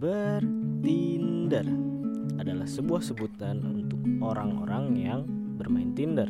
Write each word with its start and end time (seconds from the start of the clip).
Bertinder 0.00 1.68
adalah 2.40 2.64
sebuah 2.64 3.04
sebutan 3.04 3.60
untuk 3.60 4.00
orang-orang 4.24 4.96
yang 4.96 5.20
bermain 5.60 5.92
Tinder. 5.92 6.24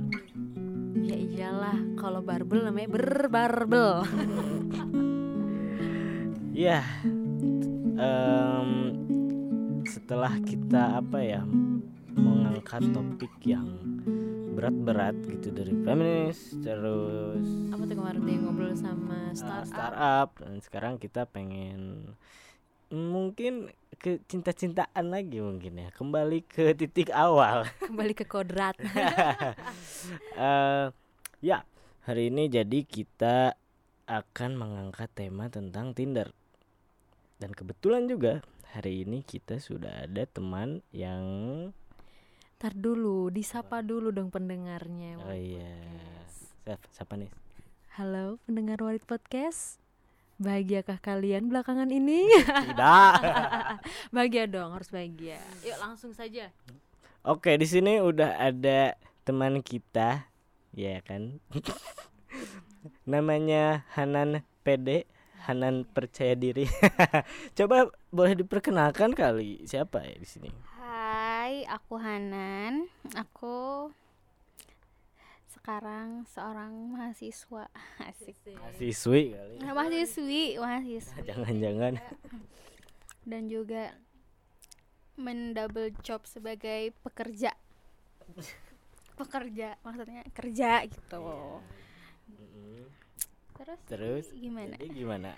Ya 0.98 1.14
iyalah, 1.14 1.78
kalau 1.94 2.18
barbel 2.18 2.66
namanya 2.66 2.90
berbarbel. 2.98 3.90
Ya, 6.50 6.84
em, 7.96 8.70
setelah 9.86 10.34
kita 10.44 11.00
apa 11.00 11.24
ya 11.24 11.40
mengangkat 12.12 12.84
topik 12.92 13.32
yang 13.48 13.80
berat-berat 14.52 15.16
gitu 15.24 15.56
dari 15.56 15.72
feminis 15.86 16.52
terus 16.60 17.48
Apa 17.72 17.88
tuh 17.88 17.96
kemarin 17.96 18.22
dia 18.28 18.36
ngobrol 18.44 18.76
sama 18.76 19.32
uh, 19.32 19.32
startup? 19.32 19.72
startup 19.72 20.28
dan 20.36 20.60
sekarang 20.60 20.94
kita 21.00 21.24
pengen 21.24 22.12
mungkin 22.90 23.70
ke 24.00 24.18
cinta-cintaan 24.26 25.12
lagi 25.14 25.38
mungkin 25.38 25.78
ya 25.78 25.88
kembali 25.94 26.42
ke 26.42 26.74
titik 26.74 27.14
awal 27.14 27.62
Kembali 27.88 28.12
ke 28.14 28.26
kodrat. 28.26 28.74
Eh, 30.34 30.86
ya 31.44 31.58
hari 32.08 32.32
ini 32.32 32.48
jadi 32.48 32.82
kita 32.82 33.54
akan 34.08 34.50
mengangkat 34.56 35.12
tema 35.12 35.46
tentang 35.52 35.92
Tinder 35.92 36.32
dan 37.36 37.52
kebetulan 37.52 38.08
juga 38.08 38.40
hari 38.72 39.04
ini 39.04 39.20
kita 39.20 39.60
sudah 39.60 40.08
ada 40.08 40.24
teman 40.24 40.80
yang 40.90 41.22
Ntar 42.60 42.76
dulu, 42.76 43.28
disapa 43.32 43.80
dulu 43.80 44.12
dong 44.12 44.28
pendengarnya. 44.32 45.20
oh 45.20 45.36
iya 45.36 45.76
siapa, 46.64 46.80
siapa 46.92 47.14
nih 47.20 47.30
Halo 48.00 48.40
pendengar 48.48 48.80
Warit 48.80 49.04
Podcast. 49.04 49.76
Bahagiakah 50.40 50.96
kalian 50.98 51.52
belakangan 51.52 51.92
ini? 51.92 52.24
tidak 52.72 53.12
bahagia 54.14 54.48
dong, 54.48 54.72
harus 54.72 54.88
bahagia. 54.88 55.36
Yuk 55.60 55.76
langsung 55.76 56.16
saja. 56.16 56.48
oke 57.20 57.52
di 57.60 57.68
sini 57.68 58.00
udah 58.00 58.40
ada 58.40 58.96
teman 59.22 59.60
kita 59.60 60.24
ya 60.72 61.04
kan 61.04 61.36
namanya 63.04 63.84
Hanan 63.92 64.40
PD 64.64 65.04
Hanan 65.44 65.84
percaya 65.84 66.32
diri 66.32 66.64
coba 67.52 67.92
boleh 68.08 68.40
diperkenalkan 68.40 69.12
kali 69.12 69.60
siapa 69.68 70.00
ya 70.00 70.16
di 70.16 70.24
sini 70.24 70.50
Hai, 70.80 71.64
aku 71.66 71.96
Hanan. 71.96 72.88
Aku 73.16 73.88
sekarang 75.60 76.24
seorang 76.24 76.72
mahasiswa. 76.96 77.68
Asik. 78.08 78.36
siswi 78.80 79.36
kali 79.36 79.54
Nah, 79.60 79.76
mahasiswi, 79.76 80.56
mahasiswi 80.56 81.20
jangan-jangan 81.28 82.00
dan 83.30 83.42
juga 83.52 83.92
mendouble 85.20 85.92
job 86.00 86.24
sebagai 86.24 86.96
pekerja. 87.04 87.52
Pekerja, 89.20 89.76
maksudnya 89.84 90.24
kerja 90.32 90.88
gitu. 90.88 91.20
Mm-mm. 92.32 92.88
Terus, 93.60 93.80
terus 93.84 94.26
gimana? 94.32 94.72
jadi 94.80 94.86
gimana 94.96 95.30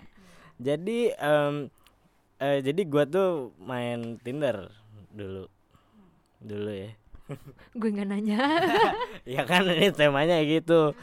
jadi 0.55 0.99
em, 1.19 1.67
eh, 2.39 2.63
jadi 2.63 2.81
gua 2.87 3.03
tuh 3.03 3.51
main 3.59 4.15
Tinder 4.23 4.71
dulu 5.11 5.51
dulu 6.39 6.71
ya 6.71 6.95
Gue 7.73 7.89
nggak 7.93 8.07
nanya. 8.09 8.37
ya 9.35 9.43
kan 9.49 9.63
ini 9.67 9.89
temanya 9.93 10.37
gitu 10.45 10.93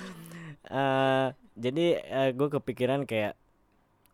eh 0.71 1.27
jadi 1.59 1.85
gue 2.39 2.49
kepikiran 2.57 3.03
kayak 3.11 3.35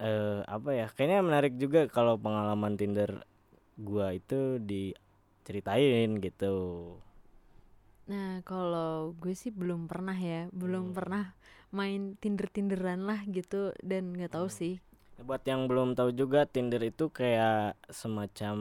eh 0.03 0.41
apa 0.47 0.71
ya 0.79 0.87
kayaknya 0.95 1.21
menarik 1.29 1.55
juga 1.63 1.81
kalau 1.91 2.17
pengalaman 2.21 2.75
Tinder 2.81 3.25
gua 3.81 4.13
itu 4.17 4.61
diceritain 4.63 6.11
gitu 6.25 6.55
Nah, 8.11 8.33
kalau 8.51 8.93
gue 9.23 9.35
sih 9.43 9.51
belum 9.61 9.81
pernah 9.91 10.15
ya, 10.31 10.41
belum 10.61 10.87
Hmm. 10.87 10.97
pernah 10.97 11.25
main 11.79 12.03
Tinder-Tinderan 12.23 13.01
lah 13.09 13.21
gitu 13.37 13.75
dan 13.91 14.03
nggak 14.15 14.33
tahu 14.39 14.47
Hmm. 14.47 14.59
sih. 14.59 14.75
buat 15.29 15.43
yang 15.49 15.63
belum 15.71 15.97
tahu 15.99 16.11
juga 16.21 16.45
Tinder 16.55 16.83
itu 16.93 17.09
kayak 17.19 17.77
semacam 18.01 18.57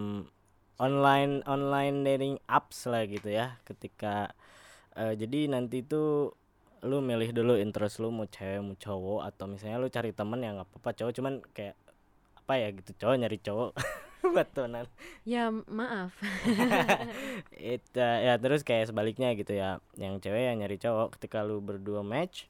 online 0.77 1.41
online 1.47 2.03
dating 2.03 2.35
apps 2.45 2.85
lah 2.85 3.07
gitu 3.07 3.31
ya 3.31 3.55
ketika 3.63 4.31
eh, 4.93 5.15
jadi 5.15 5.47
nanti 5.51 5.81
itu 5.81 6.31
lu 6.85 7.01
milih 7.01 7.33
dulu 7.33 7.57
interest 7.57 7.97
lu 7.97 8.13
mau 8.13 8.29
cewek 8.29 8.61
mau 8.61 8.77
cowok 8.77 9.21
atau 9.25 9.45
misalnya 9.49 9.81
lu 9.81 9.89
cari 9.89 10.13
temen 10.13 10.37
yang 10.43 10.59
nggak 10.61 10.69
apa-apa 10.69 10.89
cowok 10.93 11.13
cuman 11.17 11.33
kayak 11.55 11.73
apa 12.37 12.53
ya 12.61 12.67
gitu 12.77 12.91
cowok 13.01 13.15
nyari 13.17 13.37
cowok 13.41 13.71
buat 14.33 14.49
temenan 14.53 14.85
Ya 15.25 15.49
maaf. 15.49 16.13
itu 17.57 17.97
ya 18.01 18.37
terus 18.37 18.61
kayak 18.61 18.89
sebaliknya 18.89 19.33
gitu 19.33 19.53
ya 19.53 19.81
yang 19.97 20.17
cewek 20.21 20.49
yang 20.49 20.57
nyari 20.61 20.77
cowok 20.77 21.17
ketika 21.17 21.41
lu 21.41 21.61
berdua 21.61 22.05
match 22.05 22.45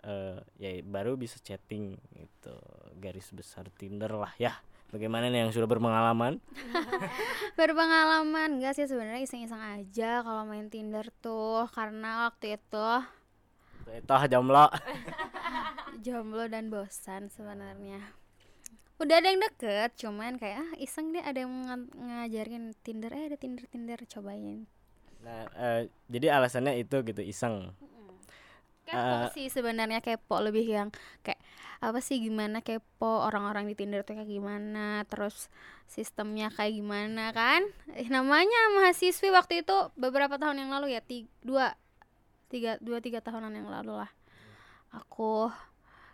eh 0.00 0.38
ya 0.56 0.70
baru 0.86 1.18
bisa 1.18 1.36
chatting 1.42 1.98
gitu 2.16 2.54
garis 3.02 3.28
besar 3.34 3.66
Tinder 3.74 4.10
lah 4.14 4.32
ya 4.38 4.54
bagaimana 4.90 5.30
nih 5.30 5.46
yang 5.46 5.52
sudah 5.54 5.66
berpengalaman? 5.66 6.38
Berpengalaman 7.58 8.58
enggak 8.58 8.78
sih 8.78 8.86
sebenarnya 8.86 9.24
iseng-iseng 9.24 9.58
aja 9.58 10.22
kalau 10.22 10.46
main 10.46 10.70
Tinder 10.70 11.08
tuh 11.22 11.66
karena 11.74 12.30
waktu 12.30 12.58
itu 12.58 12.88
itu 13.90 14.14
jomblo. 14.30 14.70
Jomblo 16.06 16.46
dan 16.46 16.70
bosan 16.70 17.26
sebenarnya. 17.26 18.00
Udah 19.00 19.16
ada 19.18 19.28
yang 19.32 19.40
deket 19.40 19.96
cuman 19.96 20.36
kayak 20.36 20.62
ah 20.62 20.72
iseng 20.76 21.10
deh 21.10 21.24
ada 21.24 21.42
yang 21.42 21.52
nga- 21.66 21.90
ngajarin 21.96 22.76
Tinder 22.84 23.10
eh 23.10 23.32
ada 23.32 23.36
Tinder 23.40 23.64
Tinder 23.66 23.98
cobain. 24.06 24.68
Nah 25.24 25.48
eh, 25.56 25.90
jadi 26.06 26.36
alasannya 26.38 26.78
itu 26.80 27.00
gitu 27.04 27.20
iseng 27.24 27.74
kepo 28.90 29.16
sih 29.32 29.46
sebenarnya 29.46 30.02
kepo 30.02 30.42
lebih 30.42 30.66
yang 30.66 30.88
kayak 31.22 31.38
apa 31.80 32.02
sih 32.04 32.20
gimana 32.20 32.60
kepo 32.60 33.24
orang-orang 33.24 33.64
di 33.70 33.74
Tinder 33.78 34.04
tuh 34.04 34.18
kayak 34.18 34.28
gimana 34.28 35.06
terus 35.08 35.48
sistemnya 35.88 36.52
kayak 36.52 36.76
gimana 36.76 37.32
kan? 37.32 37.64
Eh, 37.96 38.10
namanya 38.12 38.58
mahasiswi 38.76 39.32
waktu 39.32 39.64
itu 39.64 39.76
beberapa 39.96 40.36
tahun 40.36 40.60
yang 40.60 40.70
lalu 40.74 40.92
ya 40.92 41.00
ti- 41.00 41.30
dua 41.40 41.72
tiga 42.52 42.76
dua 42.82 43.00
tiga 43.00 43.24
tahunan 43.24 43.54
yang 43.54 43.70
lalu 43.70 43.96
lah. 43.96 44.10
Aku 44.92 45.48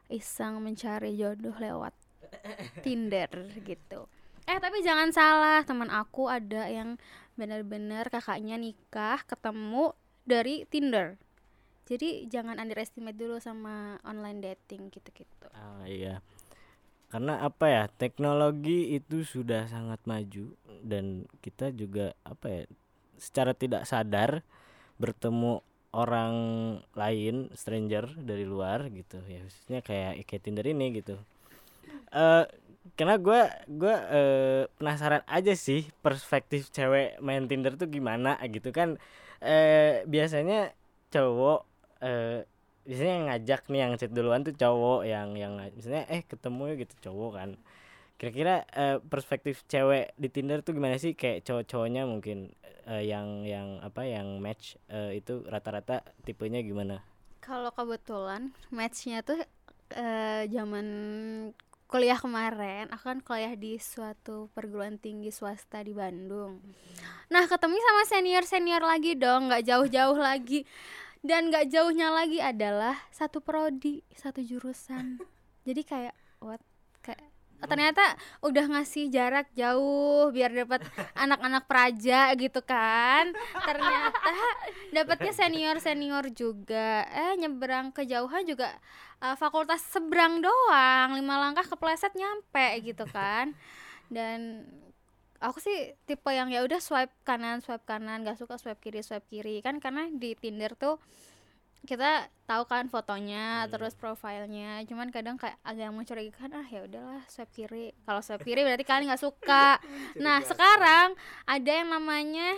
iseng 0.06 0.62
mencari 0.62 1.16
jodoh 1.18 1.56
lewat 1.58 1.96
Tinder 2.84 3.28
gitu. 3.64 4.06
Eh 4.46 4.58
tapi 4.62 4.86
jangan 4.86 5.10
salah 5.10 5.66
teman 5.66 5.90
aku 5.90 6.30
ada 6.30 6.70
yang 6.70 6.94
benar-benar 7.34 8.06
kakaknya 8.08 8.54
nikah 8.56 9.20
ketemu 9.26 9.92
dari 10.22 10.62
Tinder 10.70 11.18
jadi 11.86 12.26
jangan 12.26 12.58
underestimate 12.58 13.14
dulu 13.14 13.38
sama 13.38 14.02
online 14.02 14.42
dating 14.42 14.90
gitu-gitu. 14.90 15.46
Ah 15.54 15.86
iya. 15.86 16.18
Karena 17.06 17.38
apa 17.46 17.70
ya? 17.70 17.84
Teknologi 17.86 18.98
itu 18.98 19.22
sudah 19.22 19.70
sangat 19.70 20.02
maju 20.02 20.50
dan 20.82 21.30
kita 21.38 21.70
juga 21.70 22.12
apa 22.26 22.46
ya? 22.50 22.62
Secara 23.16 23.54
tidak 23.54 23.86
sadar 23.86 24.42
bertemu 24.98 25.62
orang 25.94 26.34
lain, 26.92 27.48
stranger 27.54 28.10
dari 28.18 28.42
luar 28.42 28.90
gitu 28.90 29.22
ya. 29.30 29.46
Khususnya 29.46 29.80
kayak 29.80 30.26
kayak 30.26 30.42
Tinder 30.42 30.66
ini 30.66 30.90
gitu. 30.98 31.22
Eh 32.10 32.44
karena 32.94 33.18
gue 33.18 33.40
gue 33.66 33.94
eh, 33.94 34.62
penasaran 34.78 35.22
aja 35.26 35.54
sih 35.58 35.90
perspektif 36.02 36.70
cewek 36.70 37.18
main 37.18 37.46
Tinder 37.50 37.74
tuh 37.74 37.90
gimana 37.90 38.38
gitu 38.46 38.70
kan 38.70 38.94
eh 39.42 40.06
biasanya 40.06 40.70
cowok 41.10 41.66
eh 42.06 42.38
biasanya 42.86 43.12
yang 43.18 43.26
ngajak 43.30 43.60
nih 43.70 43.80
yang 43.82 43.92
chat 44.00 44.12
duluan 44.16 44.42
tuh 44.46 44.54
cowok 44.62 45.00
yang 45.12 45.28
yang 45.42 45.54
misalnya 45.76 46.04
eh 46.14 46.22
ketemu 46.30 46.62
gitu 46.82 46.94
cowok 47.10 47.30
kan 47.38 47.50
kira-kira 48.18 48.54
eh, 48.82 48.98
perspektif 49.12 49.56
cewek 49.72 50.04
di 50.22 50.28
Tinder 50.34 50.58
tuh 50.66 50.72
gimana 50.78 50.96
sih 51.04 51.12
kayak 51.20 51.44
cowok-cowoknya 51.46 52.02
mungkin 52.12 52.38
eh, 52.92 53.04
yang 53.12 53.28
yang 53.54 53.68
apa 53.88 54.02
yang 54.14 54.28
match 54.44 54.64
eh, 54.96 55.10
itu 55.20 55.34
rata-rata 55.52 55.96
tipenya 56.26 56.60
gimana 56.70 56.96
Kalau 57.46 57.70
kebetulan 57.78 58.42
matchnya 58.74 59.18
tuh 59.28 59.38
eh, 59.94 60.42
zaman 60.50 60.86
kuliah 61.86 62.18
kemarin, 62.18 62.90
aku 62.90 63.04
kan 63.14 63.20
kuliah 63.22 63.54
di 63.54 63.78
suatu 63.78 64.50
perguruan 64.56 64.98
tinggi 64.98 65.30
swasta 65.30 65.78
di 65.86 65.94
Bandung. 65.94 66.58
Nah 67.30 67.44
ketemu 67.46 67.76
sama 67.78 68.02
senior 68.10 68.44
senior 68.52 68.82
lagi 68.82 69.14
dong, 69.14 69.46
nggak 69.50 69.64
jauh-jauh 69.70 70.18
lagi. 70.18 70.66
Dan 71.26 71.50
nggak 71.50 71.74
jauhnya 71.74 72.14
lagi 72.14 72.38
adalah 72.38 72.94
satu 73.10 73.42
prodi, 73.42 74.06
satu 74.14 74.38
jurusan. 74.38 75.18
Jadi 75.66 75.82
kayak 75.82 76.14
what? 76.38 76.62
Kayak 77.02 77.18
oh, 77.58 77.66
ternyata 77.66 78.14
udah 78.46 78.64
ngasih 78.78 79.10
jarak 79.10 79.50
jauh 79.58 80.30
biar 80.30 80.54
dapat 80.54 80.86
anak-anak 81.18 81.66
praja 81.66 82.30
gitu 82.38 82.62
kan. 82.62 83.34
Ternyata 83.58 84.30
dapatnya 84.94 85.32
senior 85.34 85.76
senior 85.82 86.30
juga. 86.30 87.02
Eh 87.10 87.34
nyebrang 87.42 87.90
kejauhan 87.90 88.46
juga 88.46 88.70
eh, 89.18 89.34
fakultas 89.34 89.82
seberang 89.82 90.38
doang. 90.38 91.18
Lima 91.18 91.42
langkah 91.42 91.66
kepleset 91.66 92.14
nyampe 92.14 92.86
gitu 92.86 93.02
kan. 93.10 93.50
Dan 94.06 94.62
aku 95.40 95.58
sih 95.60 95.94
tipe 96.08 96.30
yang 96.32 96.48
ya 96.48 96.64
udah 96.64 96.80
swipe 96.80 97.12
kanan 97.22 97.60
swipe 97.60 97.84
kanan 97.84 98.24
gak 98.24 98.40
suka 98.40 98.56
swipe 98.56 98.80
kiri 98.80 99.00
swipe 99.00 99.26
kiri. 99.28 99.60
Kan 99.64 99.80
karena 99.80 100.08
di 100.12 100.34
Tinder 100.36 100.72
tuh 100.76 101.00
kita 101.86 102.26
tahu 102.50 102.66
kan 102.66 102.90
fotonya 102.90 103.70
terus 103.70 103.94
profilnya. 103.94 104.82
Cuman 104.88 105.14
kadang 105.14 105.38
kayak 105.38 105.60
agak 105.62 105.92
mencurigakan 105.94 106.50
ah 106.56 106.66
ya 106.66 106.84
udahlah 106.84 107.22
swipe 107.28 107.52
kiri. 107.52 107.94
Kalau 108.04 108.20
swipe 108.20 108.44
kiri 108.44 108.64
berarti 108.64 108.84
kalian 108.84 109.12
nggak 109.12 109.22
suka. 109.22 109.78
Nah 110.24 110.40
sekarang 110.42 111.12
ada 111.44 111.70
yang 111.70 111.92
namanya 111.92 112.56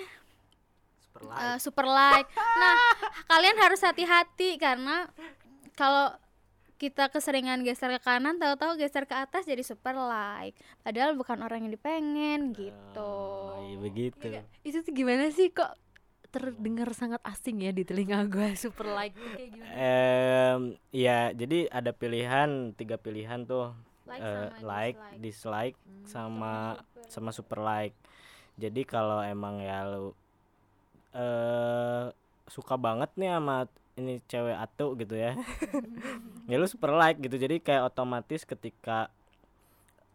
Super 1.19 1.35
eh, 1.35 1.59
super 1.59 1.87
like 1.91 2.31
nah 2.31 2.79
kalian 3.27 3.59
harus 3.59 3.83
hati-hati 3.83 4.55
karena 4.55 5.11
kalau 5.75 6.15
kita 6.79 7.11
keseringan 7.11 7.67
geser 7.67 7.91
ke 7.99 8.01
kanan 8.07 8.39
tahu-tahu 8.39 8.79
geser 8.79 9.05
ke 9.05 9.13
atas 9.13 9.45
jadi 9.45 9.67
super 9.67 9.99
like 9.99 10.55
padahal 10.87 11.19
bukan 11.19 11.43
orang 11.43 11.67
yang 11.67 11.75
dipengen 11.75 12.55
gitu 12.55 13.11
Oh, 13.59 13.59
iya 13.67 13.77
begitu. 13.83 14.27
Itu 14.63 14.87
tuh 14.87 14.95
gimana 14.95 15.29
sih 15.35 15.51
kok 15.51 15.75
terdengar 16.29 16.93
sangat 16.93 17.19
asing 17.25 17.65
ya 17.65 17.73
di 17.73 17.83
telinga 17.83 18.23
gue 18.29 18.53
super 18.63 18.87
like 18.95 19.17
kayak 19.35 19.51
gimana? 19.51 19.73
Em, 19.75 20.61
ya 20.95 21.35
jadi 21.35 21.67
ada 21.73 21.91
pilihan 21.91 22.77
tiga 22.77 23.01
pilihan 23.01 23.43
tuh 23.43 23.75
like 24.07 24.23
eh, 24.23 24.49
sama 24.55 24.63
like, 24.63 24.97
dislike. 25.19 25.77
dislike, 25.77 25.77
sama 26.07 26.55
sama 27.09 27.31
super 27.35 27.59
like. 27.59 27.97
Jadi 28.55 28.87
kalau 28.87 29.19
emang 29.25 29.59
ya 29.59 29.83
lu 29.89 30.13
eh 31.17 32.07
suka 32.49 32.77
banget 32.77 33.09
nih 33.17 33.33
sama 33.33 33.65
ini 33.99 34.23
cewek 34.31 34.55
atu 34.55 34.95
gitu 34.97 35.19
ya. 35.19 35.35
ya 36.51 36.57
lu 36.57 36.67
super 36.71 36.95
like 36.95 37.19
gitu. 37.19 37.35
Jadi 37.37 37.59
kayak 37.59 37.91
otomatis 37.91 38.47
ketika 38.47 39.11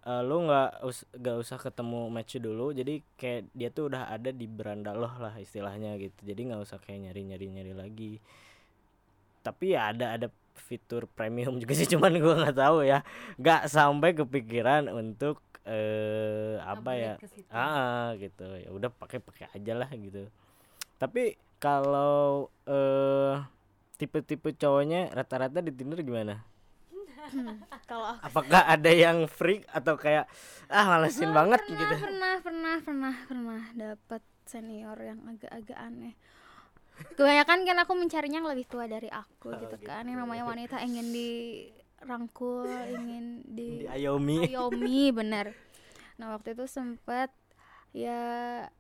eh, 0.08 0.24
lu 0.24 0.48
nggak 0.48 0.82
us 0.82 1.04
nggak 1.14 1.38
usah 1.44 1.58
ketemu 1.60 2.08
match 2.08 2.40
dulu. 2.40 2.72
Jadi 2.72 3.04
kayak 3.20 3.52
dia 3.52 3.70
tuh 3.70 3.92
udah 3.92 4.10
ada 4.10 4.32
di 4.32 4.48
beranda 4.48 4.96
lo 4.96 5.12
lah 5.20 5.36
istilahnya 5.38 6.00
gitu. 6.00 6.24
Jadi 6.24 6.42
nggak 6.50 6.62
usah 6.64 6.80
kayak 6.80 7.12
nyari-nyari 7.12 7.48
nyari 7.52 7.74
lagi. 7.76 8.14
Tapi 9.44 9.76
ya 9.76 9.92
ada 9.92 10.16
ada 10.16 10.28
fitur 10.56 11.10
premium 11.10 11.58
juga 11.60 11.74
sih 11.76 11.90
cuman 11.94 12.14
gua 12.22 12.36
nggak 12.46 12.58
tahu 12.58 12.86
ya 12.86 13.02
nggak 13.42 13.68
sampai 13.70 14.14
kepikiran 14.14 14.90
untuk 14.90 15.42
eh 15.64 16.60
apa 16.60 16.92
ya 17.00 17.14
ah 17.48 18.12
gitu 18.20 18.44
ya 18.60 18.68
udah 18.68 18.92
pakai 18.92 19.24
pakai 19.24 19.48
aja 19.56 19.74
lah 19.80 19.88
gitu 19.96 20.28
tapi 21.00 21.40
kalau 21.56 22.52
eh 22.68 23.40
tipe-tipe 23.96 24.54
cowoknya 24.54 25.14
rata-rata 25.14 25.62
di 25.62 25.72
Tinder 25.72 26.02
gimana? 26.02 26.42
Kalau 27.90 28.14
aku 28.20 28.22
apakah 28.30 28.62
ada 28.68 28.92
yang 28.92 29.26
freak 29.26 29.64
atau 29.72 29.96
kayak 29.96 30.28
ah 30.68 30.86
malesin 30.86 31.32
banget 31.32 31.64
pernah, 31.64 31.80
gitu? 31.80 31.96
pernah 32.04 32.34
pernah 32.44 32.76
pernah 32.84 33.16
pernah 33.26 33.62
dapat 33.74 34.22
senior 34.44 34.98
yang 35.00 35.20
agak-agak 35.26 35.78
aneh. 35.80 36.14
Kebanyakan 37.18 37.66
kan 37.66 37.78
aku 37.82 37.94
mencarinya 37.98 38.38
yang 38.44 38.50
lebih 38.54 38.70
tua 38.70 38.86
dari 38.86 39.10
aku 39.10 39.50
Oh, 39.50 39.58
gitu 39.58 39.76
gitu. 39.82 39.88
kan. 39.88 40.06
Yang 40.06 40.20
namanya 40.22 40.44
wanita 40.46 40.78
ingin 40.86 41.10
dirangkul 41.10 42.70
ingin 42.70 43.42
di 43.50 43.82
di 43.82 43.90
Ayomi 43.90 44.46
Ayomi 44.46 45.10
bener. 45.10 45.58
Nah 46.22 46.38
waktu 46.38 46.54
itu 46.54 46.70
sempet 46.70 47.34
ya 47.94 48.22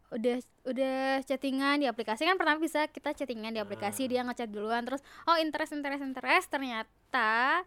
udah 0.09 0.37
udah 0.65 1.21
chattingan 1.21 1.81
di 1.81 1.87
aplikasi 1.89 2.25
kan 2.25 2.33
pertama 2.33 2.57
bisa 2.57 2.89
kita 2.89 3.13
chattingan 3.13 3.53
di 3.53 3.61
aplikasi 3.61 4.09
dia 4.09 4.25
ngechat 4.25 4.49
duluan 4.49 4.81
terus 4.85 5.05
oh 5.29 5.37
interest 5.37 5.73
interest 5.77 6.01
interest 6.01 6.49
ternyata 6.49 7.61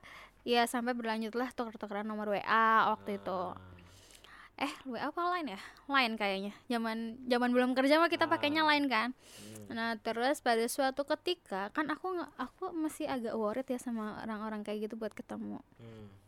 ya 0.47 0.63
sampai 0.67 0.95
berlanjutlah 0.95 1.51
tuker-tukeran 1.55 2.07
nomor 2.07 2.31
WA 2.31 2.95
waktu 2.95 3.19
itu. 3.19 3.43
Eh 4.57 4.73
WA 4.87 5.11
apa 5.11 5.21
lain 5.37 5.59
ya? 5.59 5.61
Lain 5.91 6.15
kayaknya. 6.15 6.55
Zaman 6.71 7.27
zaman 7.27 7.51
belum 7.51 7.71
kerja 7.75 7.99
mah 7.99 8.09
kita 8.09 8.31
pakainya 8.31 8.63
lain 8.63 8.87
kan. 8.87 9.11
Nah 9.67 9.99
terus 9.99 10.39
pada 10.39 10.63
suatu 10.71 11.03
ketika 11.03 11.75
kan 11.75 11.91
aku 11.91 12.15
aku 12.39 12.71
masih 12.73 13.11
agak 13.11 13.35
worried 13.35 13.67
ya 13.67 13.83
sama 13.83 14.23
orang-orang 14.23 14.63
kayak 14.63 14.87
gitu 14.87 14.95
buat 14.95 15.13
ketemu. 15.13 15.59
Hmm. 15.83 16.26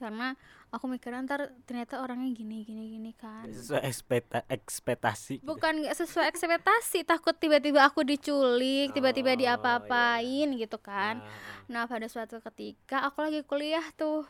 Karena 0.00 0.32
aku 0.72 0.88
mikirnya 0.88 1.20
ntar 1.28 1.52
ternyata 1.68 2.00
orangnya 2.00 2.32
gini 2.32 2.64
gini 2.64 2.96
gini 2.96 3.12
kan. 3.12 3.44
Sesuai 3.52 3.84
ekspekta 3.84 4.48
ekspektasi 4.48 5.44
gitu. 5.44 5.46
bukan 5.46 5.84
nggak 5.84 5.92
sesuai 6.00 6.26
ekspektasi 6.32 7.04
takut 7.04 7.36
tiba-tiba 7.36 7.84
aku 7.84 8.00
diculik 8.00 8.96
tiba-tiba 8.96 9.36
Oh, 9.36 9.38
diapa-apain 9.38 10.48
gitu 10.56 10.80
kan. 10.80 11.20
Ah, 11.20 11.28
nah 11.68 11.84
pada 11.84 12.08
suatu 12.08 12.40
ketika 12.40 13.04
aku 13.04 13.20
lagi 13.20 13.44
kuliah 13.44 13.84
tuh 13.94 14.24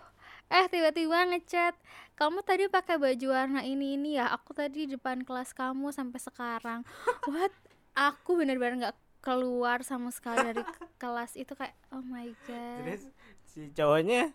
eh 0.51 0.67
tiba-tiba 0.67 1.31
ngechat 1.31 1.79
kamu 2.19 2.43
tadi 2.43 2.67
pakai 2.67 2.99
baju 2.99 3.27
warna 3.31 3.63
ini 3.63 3.95
ini 3.95 4.19
ya? 4.19 4.35
Aku 4.35 4.51
tadi 4.53 4.91
di 4.91 4.99
depan 4.99 5.23
kelas 5.23 5.55
kamu 5.55 5.95
sampai 5.95 6.19
sekarang. 6.19 6.81
What? 7.31 7.55
Aku 7.95 8.35
bener-bener 8.35 8.91
nggak 8.91 8.97
keluar 9.21 9.85
sama 9.85 10.09
sekali 10.11 10.41
dari 10.41 10.63
kelas 11.03 11.37
itu 11.37 11.53
kayak 11.55 11.77
oh 11.93 12.03
my 12.03 12.29
god. 12.49 12.77
Terus 12.83 13.03
si 13.47 13.69
cowoknya 13.73 14.33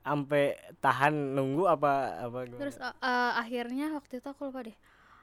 sampai 0.00 0.56
tahan 0.80 1.12
nunggu 1.36 1.68
apa 1.68 2.24
apa 2.24 2.38
gimana? 2.48 2.60
terus 2.60 2.76
uh, 2.80 3.32
akhirnya 3.36 3.92
waktu 3.94 4.20
itu 4.20 4.28
aku 4.28 4.48
lupa 4.48 4.66
deh. 4.66 4.76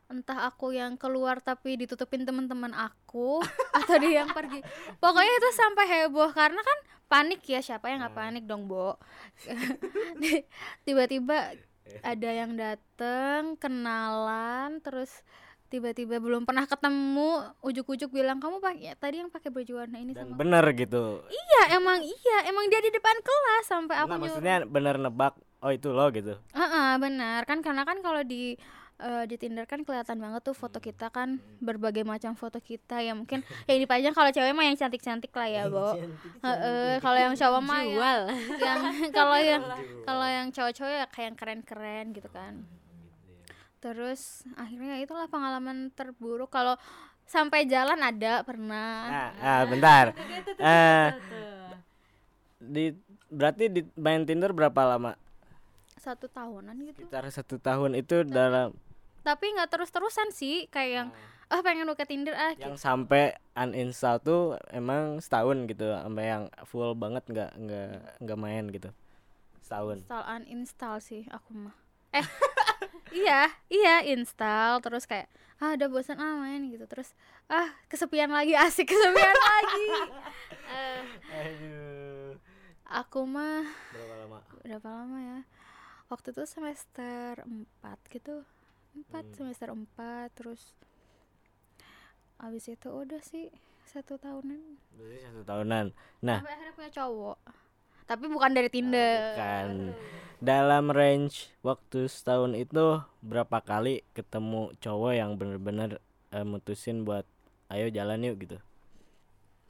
Entah 0.07 0.47
aku 0.47 0.71
yang 0.71 0.95
keluar 0.95 1.43
tapi 1.43 1.75
ditutupin 1.75 2.23
teman-teman 2.23 2.71
aku 2.71 3.43
atau 3.83 3.95
dia 3.99 4.23
yang 4.23 4.31
pergi. 4.31 4.63
Pokoknya 5.03 5.33
itu 5.35 5.49
sampai 5.51 5.85
heboh 5.85 6.31
karena 6.31 6.61
kan 6.63 6.77
panik 7.11 7.43
ya 7.43 7.59
siapa 7.59 7.91
yang 7.91 7.99
nggak 8.03 8.15
panik 8.15 8.43
dong 8.47 8.71
bo? 8.71 8.95
Tiba-tiba 10.87 11.59
ada 12.03 12.29
yang 12.31 12.55
dateng 12.55 13.55
kenalan 13.59 14.79
terus 14.83 15.23
tiba-tiba 15.67 16.23
belum 16.23 16.47
pernah 16.47 16.63
ketemu 16.63 17.43
ujuk-ujuk 17.59 18.09
bilang 18.15 18.39
kamu 18.39 18.63
pakai 18.63 18.95
tadi 18.95 19.19
yang 19.19 19.27
pakai 19.27 19.51
baju 19.51 19.83
warna 19.83 19.99
ini 19.99 20.15
dan 20.15 20.31
sama 20.31 20.39
bener 20.39 20.65
gitu. 20.73 21.21
Iya 21.27 21.61
emang 21.75 21.99
iya 21.99 22.37
emang 22.47 22.71
dia 22.71 22.79
di 22.79 22.91
depan 22.91 23.15
kelas 23.19 23.65
sampai 23.67 23.95
aku 23.99 24.07
nah, 24.07 24.15
nyuruh 24.15 24.23
maksudnya 24.31 24.55
bener 24.63 24.95
nebak 24.95 25.35
oh 25.59 25.71
itu 25.75 25.91
lo 25.91 26.07
gitu. 26.15 26.39
Heeh, 26.55 26.89
benar 27.03 27.43
kan 27.43 27.59
karena 27.59 27.83
kan 27.83 27.99
kalau 27.99 28.23
di 28.23 28.55
eh, 29.03 29.23
di 29.27 29.35
Tinder 29.35 29.67
kan 29.67 29.83
kelihatan 29.83 30.17
banget 30.23 30.41
tuh 30.41 30.55
foto 30.55 30.79
kita 30.79 31.11
kan 31.11 31.43
berbagai 31.59 32.07
macam 32.07 32.33
foto 32.33 32.63
kita. 32.63 33.03
Ya 33.03 33.11
mungkin 33.11 33.43
yang 33.67 33.79
dipajang 33.83 34.13
kalau 34.15 34.31
cewek 34.31 34.55
mah 34.55 34.65
yang 34.65 34.77
cantik-cantik 34.79 35.35
lah 35.35 35.47
ya, 35.51 35.63
Bo. 35.67 35.99
Heeh, 36.47 37.03
kalau 37.03 37.19
yang 37.19 37.35
cowok 37.35 37.61
mah 37.61 37.81
yang, 37.83 37.91
Jual. 37.91 38.21
yang 38.57 38.79
kalau 39.11 39.37
yang 39.37 39.63
kalau 40.07 40.27
yang 40.27 40.47
cowok-cowok 40.49 40.93
ya 40.93 41.05
kayak 41.11 41.25
yang 41.33 41.37
keren-keren 41.37 42.05
gitu 42.15 42.29
kan. 42.31 42.65
Terus 43.77 44.43
akhirnya 44.57 44.97
itulah 44.97 45.29
pengalaman 45.29 45.93
terburuk. 45.93 46.49
Kalau 46.49 46.75
sampai 47.27 47.67
jalan 47.67 47.99
ada 47.99 48.41
pernah. 48.41 48.95
nah, 49.11 49.31
ah, 49.43 49.63
bentar. 49.67 50.05
Eh 50.57 51.07
di 52.57 52.91
berarti 53.29 53.69
di 53.69 53.81
main 53.95 54.25
Tinder 54.25 54.51
berapa 54.51 54.97
lama? 54.97 55.13
Satu 55.97 56.31
tahunan 56.31 56.75
gitu. 56.87 57.03
sekitar 57.03 57.27
satu 57.29 57.55
tahun 57.59 57.99
itu 57.99 58.23
dalam 58.23 58.71
Tapi 59.27 59.45
nggak 59.59 59.69
terus-terusan 59.75 60.31
sih 60.31 60.71
kayak 60.71 60.91
yang 60.93 61.09
ah. 61.47 61.63
Pengen 61.63 61.87
buka 61.87 62.03
Tinder 62.03 62.35
ah. 62.35 62.55
Gitu. 62.55 62.63
yang 62.63 62.75
sampai 62.79 63.35
uninstall 63.55 64.19
tuh 64.19 64.59
emang 64.71 65.19
setahun 65.23 65.67
gitu 65.67 65.95
sampai 65.95 66.25
yang 66.27 66.43
full 66.67 66.91
banget 66.95 67.23
nggak 67.27 67.51
nggak 67.55 67.91
nggak 68.23 68.39
main 68.39 68.65
gitu. 68.71 68.89
Setahun. 69.63 70.03
Install 70.03 70.23
uninstall 70.27 70.97
sih 71.03 71.23
aku 71.27 71.51
mah. 71.55 71.75
Eh 72.15 72.23
iya 73.11 73.47
iya 73.67 74.03
install 74.03 74.79
terus 74.79 75.05
kayak 75.05 75.27
ah 75.57 75.73
udah 75.73 75.87
bosan 75.87 76.17
ah 76.17 76.37
main 76.37 76.67
gitu. 76.67 76.85
Terus 76.85 77.11
ah 77.47 77.69
kesepian 77.87 78.29
lagi 78.29 78.53
asik 78.63 78.87
kesepian 78.87 79.37
lagi. 79.49 79.87
Aduh. 81.33 82.31
aku 82.87 83.19
mah 83.23 83.67
berapa 83.91 84.15
lama? 84.21 84.39
Berapa 84.61 84.87
lama 84.87 85.17
ya? 85.19 85.39
Waktu 86.07 86.31
itu 86.31 86.43
semester 86.45 87.43
4 87.43 87.67
gitu. 88.09 88.47
4 88.95 89.11
Hmm. 89.11 89.33
semester 89.35 89.67
4 89.69 90.31
terus 90.33 90.73
abis 92.37 92.69
itu 92.69 92.87
udah 92.87 93.19
sih 93.19 93.49
satu 93.83 94.15
tahunan. 94.15 94.61
Berarti 94.93 95.17
satu 95.21 95.41
tahunan. 95.43 95.85
Nah 96.21 96.39
sampai 96.39 96.53
akhirnya 96.53 96.73
punya 96.75 96.91
cowok 96.93 97.37
tapi 98.07 98.25
bukan 98.31 98.51
dari 98.55 98.71
Tinder. 98.71 99.35
kan 99.35 99.93
dalam 100.37 100.93
range 100.93 101.49
waktu 101.65 102.05
setahun 102.05 102.53
itu 102.53 103.01
berapa 103.25 103.57
kali 103.59 104.05
ketemu 104.13 104.71
cowok 104.79 105.13
yang 105.17 105.33
bener-bener 105.35 105.97
eh, 106.29 106.45
mutusin 106.45 107.03
buat 107.03 107.25
ayo 107.73 107.89
jalan 107.91 108.23
yuk 108.23 108.35
gitu? 108.45 108.57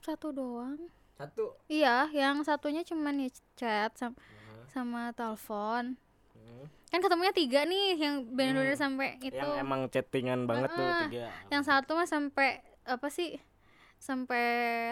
Satu 0.03 0.32
doang. 0.32 0.77
Satu? 1.17 1.58
Iya, 1.65 2.13
yang 2.13 2.46
satunya 2.46 2.86
cuman 2.86 3.25
ya 3.25 3.29
chat 3.58 3.91
sama, 3.98 4.15
sama 4.70 5.01
telepon. 5.17 5.98
Kan 6.88 7.00
ketemunya 7.03 7.34
tiga 7.36 7.67
nih, 7.67 8.00
yang 8.00 8.15
benar-benar 8.32 8.79
sampai 8.79 9.20
itu. 9.20 9.36
yang 9.36 9.60
emang 9.60 9.91
chattingan 9.91 10.48
banget 10.48 10.72
tuh 10.72 10.86
Heeh. 10.88 11.01
tiga. 11.10 11.25
Yang 11.51 11.63
satu 11.67 11.91
mah 12.00 12.08
sampai 12.08 12.63
apa 12.88 13.08
sih? 13.12 13.41
Sampai 13.98 14.46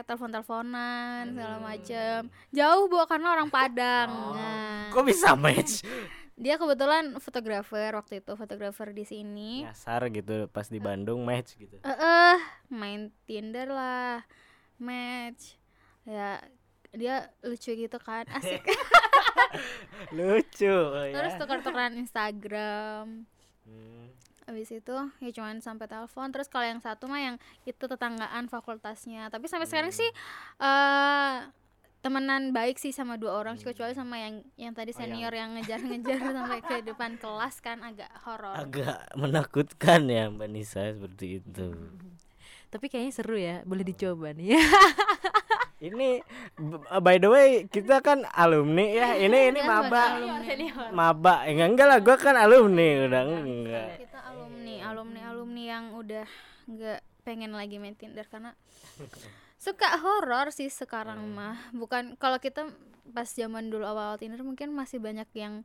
telepon-teleponan 0.04 1.32
segala 1.32 1.58
macem. 1.62 2.20
Jauh 2.52 2.86
bu 2.90 3.06
karena 3.06 3.38
orang 3.38 3.50
Padang. 3.54 4.12
Nah, 4.34 4.90
kok 4.92 5.06
bisa 5.06 5.38
match? 5.38 5.82
Dia 6.36 6.60
kebetulan 6.60 7.16
fotografer 7.24 7.96
waktu 7.96 8.20
itu 8.20 8.36
fotografer 8.36 8.92
di 8.92 9.08
sini. 9.08 9.64
Nyasar 9.64 10.12
gitu 10.12 10.52
pas 10.52 10.68
di 10.68 10.84
Bandung 10.84 11.24
match 11.24 11.56
gitu. 11.56 11.80
Eh 11.80 11.92
eh, 11.96 12.36
main 12.68 13.08
Tinder 13.24 13.72
lah. 13.72 14.20
Match. 14.76 15.56
Ya 16.04 16.44
dia 16.96 17.32
lucu 17.44 17.72
gitu 17.76 17.98
kan 18.00 18.28
asik. 18.32 18.64
Lucu 20.18 20.76
oh 20.76 21.08
terus 21.12 21.34
ya. 21.36 21.40
tukar-tukaran 21.40 21.96
Instagram. 22.00 23.28
Hmm. 23.64 24.15
Habis 24.46 24.70
itu 24.72 24.96
ya 25.20 25.30
cuman 25.32 25.58
sampai 25.58 25.86
telepon. 25.86 26.30
Terus 26.30 26.46
kalau 26.46 26.64
yang 26.64 26.78
satu 26.78 27.06
mah 27.06 27.18
yang 27.20 27.36
itu 27.64 27.82
tetanggaan 27.82 28.46
fakultasnya. 28.46 29.28
Tapi 29.28 29.46
sampai 29.46 29.66
sekarang 29.66 29.90
sih 29.90 30.10
eh 30.60 31.36
temenan 32.00 32.54
baik 32.54 32.78
sih 32.78 32.94
sama 32.94 33.18
dua 33.18 33.34
orang 33.36 33.58
kecuali 33.58 33.98
sama 33.98 34.22
yang 34.22 34.46
yang 34.56 34.72
tadi 34.72 34.94
Oh, 34.94 35.02
yang- 35.02 35.10
senior 35.10 35.34
yang 35.34 35.58
ngejar-ngejar 35.58 36.20
sampai 36.38 36.60
ke 36.62 36.76
depan 36.84 37.18
kelas 37.18 37.58
kan 37.60 37.82
agak 37.82 38.14
horor. 38.22 38.54
Agak 38.54 39.10
menakutkan 39.16 40.06
ya 40.06 40.30
Mbak 40.30 40.50
Nisa 40.50 40.94
seperti 40.94 41.42
itu. 41.42 41.74
Tapi 42.70 42.86
kayaknya 42.86 43.14
seru 43.14 43.36
ya, 43.36 43.64
boleh 43.64 43.82
dicoba 43.82 44.30
nih. 44.32 44.54
ini 45.86 46.10
b- 46.56 46.82
by 46.98 47.16
the 47.16 47.28
way 47.28 47.48
kita 47.66 48.00
kan 48.00 48.26
alumni 48.32 48.86
ya. 48.86 49.08
Ini 49.16 49.40
ini 49.50 49.60
Iya, 49.60 49.68
maba. 49.68 50.04
maba. 50.92 51.36
Enggak 51.44 51.68
enggak 51.70 51.88
lah 51.88 52.00
gue 52.00 52.16
kan 52.18 52.36
alumni 52.36 52.88
udah 53.06 53.22
enggak. 53.24 53.90
kita 54.00 54.20
alumni 54.24 54.76
alumni 54.84 55.22
alumni 55.26 55.64
yang 55.64 55.86
udah 55.94 56.26
nggak 56.66 57.00
pengen 57.22 57.52
lagi 57.52 57.78
main 57.78 57.94
Tinder 57.94 58.26
karena 58.26 58.54
suka 59.56 59.98
horor 59.98 60.50
sih 60.50 60.68
sekarang 60.68 61.22
mah. 61.30 61.58
Bukan 61.72 62.18
kalau 62.18 62.38
kita 62.38 62.70
pas 63.10 63.28
zaman 63.28 63.70
dulu 63.70 63.86
awal 63.86 64.18
Tinder 64.18 64.42
mungkin 64.42 64.70
masih 64.72 64.98
banyak 64.98 65.30
yang 65.34 65.62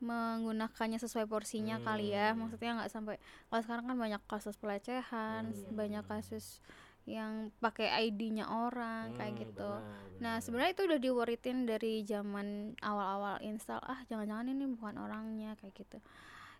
menggunakannya 0.00 0.96
sesuai 0.96 1.28
porsinya 1.28 1.76
kali 1.78 2.16
ya. 2.16 2.32
Maksudnya 2.32 2.80
nggak 2.80 2.88
sampai 2.88 3.20
kalau 3.48 3.60
sekarang 3.60 3.84
kan 3.84 3.96
banyak 3.96 4.22
kasus 4.24 4.56
pelecehan 4.56 5.52
banyak 5.70 6.00
kasus 6.08 6.64
yang 7.08 7.48
pakai 7.58 8.08
ID-nya 8.08 8.46
orang 8.46 9.16
kayak 9.16 9.32
Hmm, 9.34 9.42
gitu. 9.42 9.70
benar, 9.70 10.18
Nah 10.20 10.34
sebenarnya 10.38 10.72
itu 10.76 10.82
udah 10.84 10.98
diwaritin 11.00 11.58
dari 11.64 12.04
zaman 12.04 12.76
awal-awal 12.84 13.40
install 13.40 13.80
ah 13.80 14.04
jangan-jangan 14.06 14.52
ini 14.52 14.64
bukan 14.68 15.00
orangnya 15.00 15.56
kayak 15.58 15.74
gitu. 15.74 15.98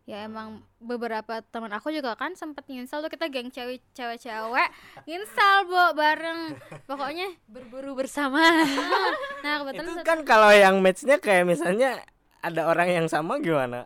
Ya 0.09 0.25
emang 0.25 0.65
beberapa 0.81 1.45
teman 1.53 1.71
aku 1.71 1.93
juga 1.93 2.17
kan 2.17 2.33
sempat 2.33 2.65
install 2.67 3.05
tuh 3.07 3.13
kita 3.13 3.29
geng 3.29 3.53
cewek 3.53 3.85
cewek 3.93 4.69
install 5.05 5.69
bu 5.69 5.85
bareng. 5.93 6.57
Pokoknya 6.89 7.37
Berburu 7.47 7.93
bersama. 7.95 8.41
nah 9.45 9.61
kebetulan 9.61 9.93
itu 9.93 10.03
kan 10.03 10.19
kalau 10.25 10.51
yang 10.51 10.81
matchnya 10.81 11.21
kayak 11.21 11.45
misalnya 11.45 12.01
ada 12.41 12.65
orang 12.65 12.89
yang 12.89 13.07
sama 13.13 13.37
gimana 13.39 13.85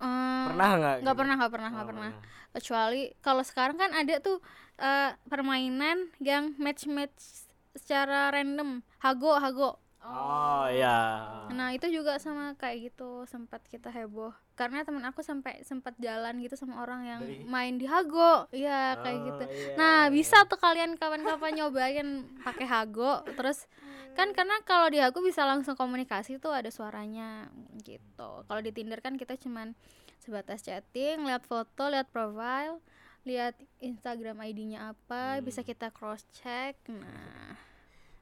eh, 0.00 0.44
pernah 0.46 0.68
nggak 0.78 0.94
nggak 1.02 1.14
gitu? 1.14 1.20
pernah 1.20 1.34
nggak 1.40 1.52
pernah 1.54 1.70
nggak 1.72 1.86
Oh, 1.86 1.90
pernah. 1.90 2.10
kecuali 2.56 3.02
kalau 3.20 3.42
sekarang 3.44 3.76
kan 3.76 3.90
ada 3.92 4.14
tuh 4.20 4.38
eh, 4.78 5.10
permainan 5.28 6.12
yang 6.20 6.52
match 6.60 6.84
match 6.88 7.48
secara 7.76 8.32
random. 8.32 8.80
Hago 9.04 9.36
hago 9.36 9.70
oh 10.06 10.66
ya 10.68 11.00
Nah 11.46 11.70
itu 11.70 11.86
juga 11.88 12.18
sama 12.18 12.52
kayak 12.54 12.90
gitu 12.90 13.22
sempat 13.24 13.62
kita 13.64 13.88
heboh 13.88 14.34
karena 14.54 14.82
teman 14.82 15.04
aku 15.04 15.20
sampai 15.20 15.62
sempat 15.62 15.94
jalan 15.96 16.40
gitu 16.40 16.54
sama 16.54 16.80
orang 16.80 17.04
yang 17.04 17.20
Dari- 17.22 17.44
main 17.44 17.74
di 17.76 17.84
Hago, 17.84 18.48
iya 18.50 18.96
kayak 18.98 19.14
Oh, 19.14 19.24
gitu. 19.24 19.44
iya. 19.46 19.74
Nah 19.76 19.98
bisa 20.08 20.42
tuh 20.44 20.56
kalian 20.56 20.96
kapan-kapan 20.96 21.52
nyobain 21.54 22.08
pakai 22.40 22.66
Hago, 22.66 23.20
terus 23.36 23.68
kan 24.12 24.32
karena 24.32 24.58
kalau 24.64 24.88
di 24.88 24.96
Hago 24.96 25.20
bisa 25.20 25.44
langsung 25.44 25.76
komunikasi 25.76 26.40
tuh 26.40 26.50
ada 26.50 26.68
suaranya 26.68 27.46
gitu. 27.80 28.42
Kalau 28.42 28.60
di 28.60 28.72
Tinder 28.72 28.98
kan 28.98 29.14
kita 29.14 29.36
cuman 29.36 29.76
sebatas 30.18 30.64
chatting, 30.64 31.22
lihat 31.22 31.44
foto, 31.44 31.86
lihat 31.86 32.08
profile, 32.08 32.80
lihat 33.22 33.54
Instagram 33.78 34.40
ID-nya 34.40 34.96
apa, 34.96 35.38
bisa 35.38 35.60
kita 35.62 35.92
cross 35.92 36.24
check. 36.32 36.80
Nah 36.88 37.54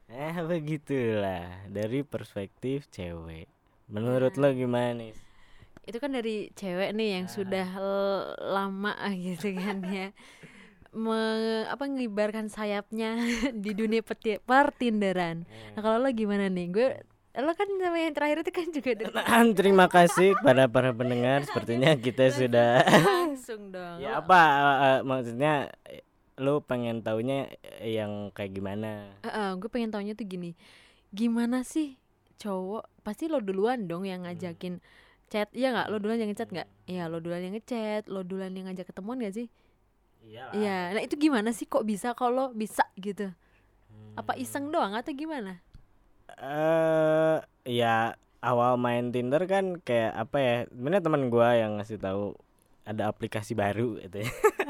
eh 0.08 0.37
begitulah 0.50 1.68
dari 1.68 2.04
perspektif 2.04 2.88
cewek 2.92 3.49
menurut 3.88 4.34
lo 4.37 4.49
gimana 4.52 4.92
nih 4.96 5.12
Itu 5.84 6.00
kan 6.00 6.16
dari 6.16 6.49
cewek 6.56 6.96
nih 6.96 7.20
yang 7.20 7.26
sudah 7.28 7.68
lama 8.40 8.96
gitu 9.26 9.52
kan 9.52 9.84
ya. 9.84 10.16
Me, 10.96 11.20
apa 11.68 11.84
ngibarkan 11.84 12.49
sayapnya 12.49 13.20
di 13.64 13.76
dunia 13.76 14.00
peti- 14.00 14.40
pertinderan. 14.40 15.44
Nah, 15.76 15.80
kalau 15.84 16.00
lo 16.00 16.08
gimana 16.08 16.49
nih? 16.49 16.66
Gue 16.73 16.88
lo 17.37 17.52
kan 17.52 17.68
sama 17.68 17.99
yang 18.00 18.14
terakhir 18.16 18.46
itu 18.46 18.52
kan 18.54 18.66
juga 18.73 18.90
Nah, 19.12 19.44
terima 19.52 19.87
kasih 19.92 20.32
kepada 20.40 20.70
para 20.73 20.96
pendengar 20.96 21.44
sepertinya 21.44 21.92
kita 22.00 22.32
sudah 22.32 22.80
langsung 23.04 23.68
dong. 23.68 24.00
ya 24.00 24.25
apa 24.25 24.40
eh, 24.88 25.00
maksudnya 25.04 25.68
lo 26.41 26.61
pengen 26.64 27.00
taunya 27.07 27.47
eh, 27.81 27.95
yang 27.99 28.31
kayak 28.35 28.53
gimana? 28.57 28.91
Gue 29.61 29.71
pengen 29.71 29.91
taunya 29.95 30.14
tuh 30.19 30.26
gini 30.26 30.55
gimana 31.14 31.62
sih 31.62 31.95
cowok 32.43 32.91
pasti 33.07 33.31
lo 33.31 33.38
duluan 33.38 33.87
dong 33.87 34.03
yang 34.03 34.26
Hmm. 34.26 34.26
ngajakin 34.26 34.83
chat 35.31 35.49
iya 35.55 35.71
nggak? 35.75 35.88
Lo 35.95 35.97
duluan 36.03 36.19
yang 36.19 36.31
ngechat 36.35 36.50
nggak? 36.50 36.69
Iya 36.91 37.07
lo 37.07 37.19
duluan 37.23 37.43
yang 37.43 37.55
ngechat 37.55 38.11
lo 38.11 38.26
duluan 38.26 38.50
yang 38.57 38.67
ngajak 38.71 38.91
ketemuan 38.91 39.23
gak 39.23 39.35
sih? 39.38 39.47
Iyalah. 40.25 40.53
iya 40.57 40.79
nah 40.97 41.03
itu 41.05 41.14
gimana 41.21 41.50
sih? 41.55 41.67
Kok 41.69 41.85
bisa 41.87 42.17
kalau 42.19 42.50
bisa 42.57 42.85
gitu? 42.99 43.31
Hmm. 43.91 44.14
apa 44.19 44.35
iseng 44.35 44.71
doang 44.75 44.95
atau 44.99 45.12
gimana? 45.14 45.62
Eh 46.41 47.37
ya 47.69 48.17
awal 48.43 48.76
main 48.81 49.12
Tinder 49.14 49.43
kan 49.49 49.79
kayak 49.81 50.12
apa 50.19 50.37
ya 50.41 50.55
sebenarnya 50.73 51.03
teman 51.05 51.23
gua 51.33 51.49
yang 51.57 51.79
ngasih 51.79 51.97
tahu 52.00 52.35
ada 52.85 53.09
aplikasi 53.09 53.53
baru 53.57 53.97
gitu 54.03 54.25
ya 54.25 54.31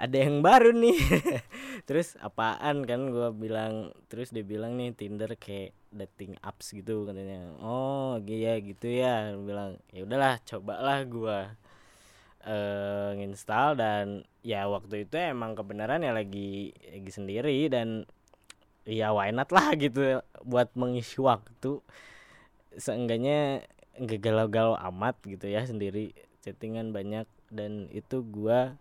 ada 0.00 0.16
yang 0.16 0.40
baru 0.40 0.72
nih. 0.72 0.96
Terus 1.88 2.16
apaan 2.24 2.88
kan 2.88 3.12
gua 3.12 3.28
bilang 3.36 3.92
terus 4.08 4.32
dia 4.32 4.40
bilang 4.40 4.80
nih 4.80 4.96
Tinder 4.96 5.36
kayak 5.36 5.76
dating 5.92 6.40
apps 6.40 6.72
gitu 6.72 7.04
katanya. 7.04 7.52
Oh 7.60 8.16
iya 8.24 8.56
gitu 8.64 8.88
ya. 8.88 9.36
Gua 9.36 9.44
bilang 9.44 9.70
ya 9.92 10.00
udahlah 10.08 10.40
cobalah 10.48 10.98
gua 11.04 11.38
eh 12.40 13.10
nginstal 13.20 13.76
dan 13.76 14.24
ya 14.40 14.64
waktu 14.64 15.04
itu 15.04 15.12
emang 15.20 15.52
kebenaran 15.52 16.00
ya 16.00 16.16
lagi 16.16 16.72
lagi 16.88 17.12
sendiri 17.12 17.68
dan 17.68 18.08
ya 18.88 19.12
why 19.12 19.28
not 19.28 19.52
lah 19.52 19.76
gitu 19.82 20.24
buat 20.48 20.72
mengisi 20.72 21.20
waktu. 21.20 21.84
Seenggaknya 22.80 23.68
nggak 24.00 24.20
galau-galau 24.24 24.80
amat 24.80 25.20
gitu 25.28 25.44
ya 25.44 25.60
sendiri 25.68 26.16
chattingan 26.40 26.96
banyak 26.96 27.28
dan 27.52 27.92
itu 27.92 28.24
gua 28.24 28.80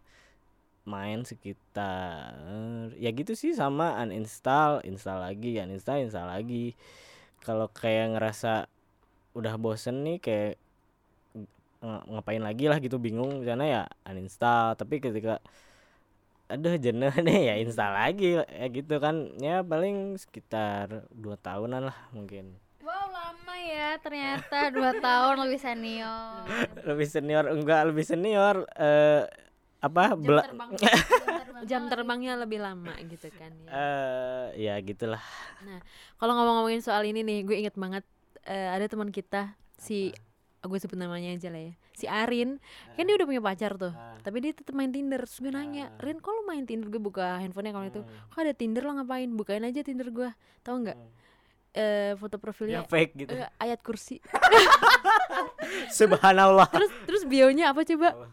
main 0.88 1.22
sekitar. 1.28 2.36
Ya 2.96 3.10
gitu 3.12 3.36
sih 3.36 3.52
sama 3.56 3.96
uninstall 4.00 4.84
install 4.88 5.20
lagi 5.22 5.60
uninstall 5.60 6.04
install 6.04 6.30
lagi. 6.30 6.74
Kalau 7.44 7.72
kayak 7.72 8.16
ngerasa 8.16 8.68
udah 9.38 9.54
bosen 9.56 10.04
nih 10.04 10.18
kayak 10.20 10.54
ng- 11.80 12.06
ngapain 12.16 12.44
lagi 12.44 12.68
lah 12.68 12.80
gitu 12.80 13.00
bingung. 13.00 13.44
Sana 13.44 13.66
ya 13.68 13.84
uninstall 14.08 14.76
tapi 14.76 15.00
ketika 15.00 15.40
aduh 16.50 16.74
jenuh 16.82 17.14
nih 17.28 17.40
ya 17.52 17.56
install 17.62 17.94
lagi. 17.94 18.40
Ya 18.42 18.66
gitu 18.72 18.96
kan 18.98 19.36
ya 19.38 19.62
paling 19.62 20.18
sekitar 20.18 21.06
dua 21.14 21.38
tahunan 21.38 21.92
lah 21.94 21.98
mungkin. 22.16 22.58
Wow 22.82 23.12
lama 23.12 23.56
ya 23.60 24.00
ternyata 24.02 24.72
dua 24.74 24.96
tahun 24.98 25.46
lebih 25.46 25.60
senior. 25.62 26.48
lebih 26.90 27.08
senior 27.08 27.46
enggak 27.52 27.82
lebih 27.92 28.06
senior 28.08 28.66
eh 28.74 29.28
apa? 29.80 30.16
Bela- 30.20 30.46
jam 31.70 31.92
terbangnya 31.92 32.40
lebih 32.40 32.60
lama 32.64 32.96
gitu 33.04 33.28
kan 33.36 33.52
ya. 33.64 33.70
Eh 33.72 34.46
ya 34.70 34.74
gitulah. 34.80 35.24
Kalau 36.20 36.34
ngomong-ngomongin 36.36 36.84
soal 36.84 37.04
ini 37.08 37.24
nih 37.24 37.44
gue 37.48 37.56
inget 37.60 37.76
banget 37.76 38.04
eh, 38.48 38.72
ada 38.72 38.88
teman 38.88 39.12
kita 39.12 39.56
si 39.80 40.12
gue 40.60 40.76
sebut 40.76 41.00
namanya 41.00 41.32
aja 41.32 41.48
lah 41.48 41.72
ya 41.72 41.74
si 41.96 42.06
Arin. 42.08 42.60
Kan 42.96 43.08
dia 43.08 43.16
udah 43.16 43.28
punya 43.28 43.44
pacar 43.44 43.76
tuh 43.80 43.92
tapi 44.24 44.44
dia 44.44 44.52
tetap 44.52 44.76
main 44.76 44.92
Tinder. 44.92 45.24
Terus 45.24 45.40
gue 45.40 45.52
nanya 45.52 45.92
Rin 46.04 46.20
kok 46.20 46.32
lu 46.32 46.44
main 46.44 46.64
Tinder? 46.68 46.92
Gue 46.92 47.00
buka 47.00 47.40
handphonenya 47.40 47.76
kalau 47.76 47.88
itu. 47.88 48.02
Kok 48.04 48.40
ada 48.40 48.54
Tinder 48.56 48.84
lo 48.84 49.00
ngapain? 49.00 49.32
Bukain 49.32 49.64
aja 49.64 49.80
Tinder 49.84 50.12
gue 50.12 50.30
tau 50.64 50.76
nggak? 50.80 51.00
Eh. 51.76 52.12
Foto 52.20 52.36
ya 52.36 52.42
profilnya 52.42 52.80
fake 52.84 53.14
gitu. 53.16 53.34
Eh, 53.36 53.48
ayat 53.62 53.80
kursi. 53.80 54.20
Subhanallah. 56.00 56.68
Terus 56.72 56.92
terus 57.08 57.24
bionya 57.24 57.72
apa 57.72 57.86
coba 57.88 58.28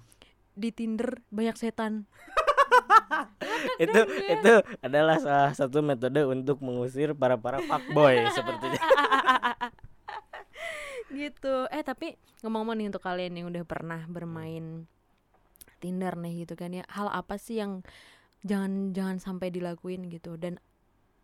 di 0.57 0.73
Tinder 0.73 1.21
banyak 1.29 1.57
setan. 1.61 2.09
Itu 3.83 4.01
itu 4.09 4.55
adalah 4.81 5.17
salah 5.21 5.53
satu 5.53 5.81
metode 5.85 6.25
untuk 6.25 6.61
mengusir 6.65 7.13
para 7.13 7.37
para 7.37 7.61
fuckboy 7.65 8.25
sepertinya. 8.37 8.81
Gitu. 11.13 11.55
Eh 11.71 11.83
tapi 11.85 12.17
ngomong-ngomong 12.45 12.77
nih 12.81 12.89
untuk 12.91 13.05
kalian 13.05 13.33
yang 13.37 13.47
udah 13.53 13.65
pernah 13.69 14.01
bermain 14.09 14.89
Tinder 15.77 16.17
nih 16.17 16.45
gitu 16.49 16.57
kan 16.57 16.73
ya 16.73 16.85
hal 16.89 17.13
apa 17.13 17.37
sih 17.37 17.61
yang 17.61 17.85
jangan 18.45 18.97
jangan 18.97 19.17
sampai 19.21 19.53
dilakuin 19.53 20.09
gitu? 20.09 20.41
Dan 20.41 20.57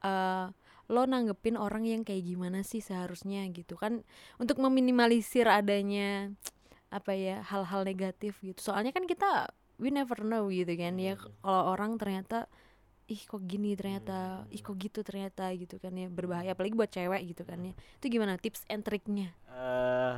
eh 0.05 0.47
lo 0.93 1.03
nanggepin 1.09 1.57
orang 1.57 1.89
yang 1.89 2.03
kayak 2.05 2.27
gimana 2.27 2.61
sih 2.65 2.85
seharusnya 2.85 3.49
gitu? 3.53 3.81
Kan 3.81 4.05
untuk 4.37 4.61
meminimalisir 4.61 5.49
adanya 5.49 6.33
apa 6.93 7.17
ya 7.17 7.41
hal-hal 7.41 7.89
negatif 7.89 8.37
gitu 8.45 8.61
soalnya 8.61 8.93
kan 8.93 9.09
kita 9.09 9.49
we 9.81 9.89
never 9.89 10.21
know 10.21 10.53
gitu 10.53 10.77
kan 10.77 10.95
ya 11.01 11.17
kalau 11.17 11.73
orang 11.73 11.97
ternyata 11.97 12.47
ih 13.11 13.19
kok 13.19 13.43
gini 13.45 13.75
ternyata 13.75 14.47
ih 14.53 14.63
kok 14.63 14.77
gitu 14.79 15.01
ternyata 15.03 15.51
gitu 15.57 15.81
kan 15.81 15.93
ya 15.97 16.07
berbahaya 16.07 16.53
apalagi 16.55 16.77
buat 16.77 16.93
cewek 16.93 17.35
gitu 17.35 17.43
kan 17.49 17.59
ya 17.61 17.73
itu 17.73 18.07
gimana 18.13 18.37
tips 18.39 18.63
and 18.69 18.85
triknya 18.87 19.33
Eh, 19.53 20.15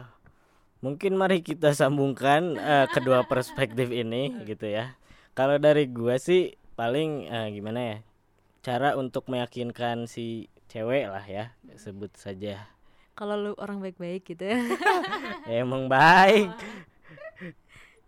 mungkin 0.78 1.19
mari 1.19 1.43
kita 1.43 1.75
sambungkan 1.75 2.54
eh, 2.54 2.87
kedua 2.95 3.26
perspektif 3.31 3.90
ini 3.90 4.31
gitu 4.47 4.71
ya. 4.71 4.95
Kalau 5.35 5.59
dari 5.59 5.90
gua 5.90 6.16
sih 6.23 6.54
paling 6.78 7.26
eh, 7.26 7.49
gimana 7.50 7.81
ya? 7.83 7.97
Cara 8.64 8.95
untuk 8.97 9.26
meyakinkan 9.28 10.07
si 10.07 10.47
cewek 10.71 11.11
lah 11.11 11.25
ya, 11.26 11.45
sebut 11.76 12.14
saja. 12.14 12.71
Kalau 13.14 13.35
lu 13.38 13.52
orang 13.62 13.78
baik-baik 13.78 14.26
gitu 14.35 14.42
ya 14.44 14.59
emang 15.62 15.87
baik. 15.87 16.50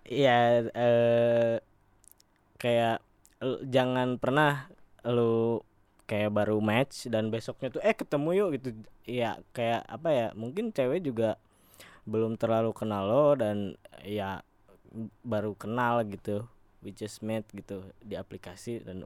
Ya 0.07 0.63
eh 0.71 1.59
kayak 2.63 3.03
jangan 3.67 4.17
pernah 4.23 4.71
lu 5.07 5.63
kayak 6.07 6.31
baru 6.31 6.59
match 6.63 7.11
dan 7.11 7.31
besoknya 7.31 7.69
tuh 7.75 7.83
eh 7.83 7.95
ketemu 7.95 8.29
yuk 8.39 8.49
gitu. 8.59 8.69
Ya 9.07 9.39
kayak 9.55 9.83
apa 9.87 10.09
ya? 10.11 10.27
Mungkin 10.35 10.71
cewek 10.71 11.03
juga 11.03 11.39
belum 12.07 12.39
terlalu 12.39 12.71
kenal 12.75 13.03
lo 13.11 13.35
dan 13.35 13.75
ya 14.07 14.43
baru 15.27 15.55
kenal 15.59 16.07
gitu. 16.07 16.47
We 16.83 16.95
just 16.95 17.19
met 17.27 17.47
gitu 17.51 17.83
di 17.99 18.15
aplikasi 18.15 18.83
dan 18.87 19.03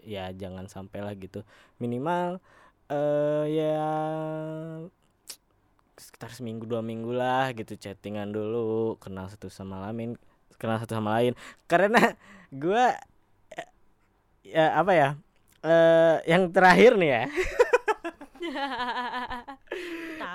ya 0.00 0.32
jangan 0.32 0.68
sampai 0.68 1.04
lah 1.04 1.12
gitu. 1.16 1.44
Minimal 1.80 2.40
eh 2.90 3.44
ya 3.54 3.84
sekitar 6.00 6.32
seminggu 6.32 6.64
dua 6.64 6.80
minggu 6.80 7.12
lah 7.12 7.52
gitu 7.52 7.76
chattingan 7.76 8.32
dulu 8.32 8.96
kenal 8.96 9.28
satu 9.28 9.52
sama 9.52 9.84
lain 9.84 10.16
kenal 10.60 10.76
satu 10.80 10.96
sama 10.96 11.20
lain. 11.20 11.32
Karena 11.68 12.16
gua 12.52 12.96
eh, 13.52 13.68
ya 14.44 14.80
apa 14.80 14.92
ya 14.92 15.08
eh 15.60 16.16
yang 16.28 16.48
terakhir 16.52 16.96
nih 16.96 17.10
ya. 17.12 17.24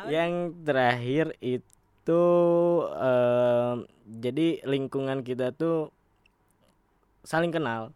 Yang 0.05 0.53
terakhir 0.61 1.25
itu 1.41 2.23
em, 2.93 3.89
jadi 4.05 4.61
lingkungan 4.61 5.25
kita 5.25 5.49
tuh 5.49 5.89
saling 7.25 7.49
kenal 7.49 7.89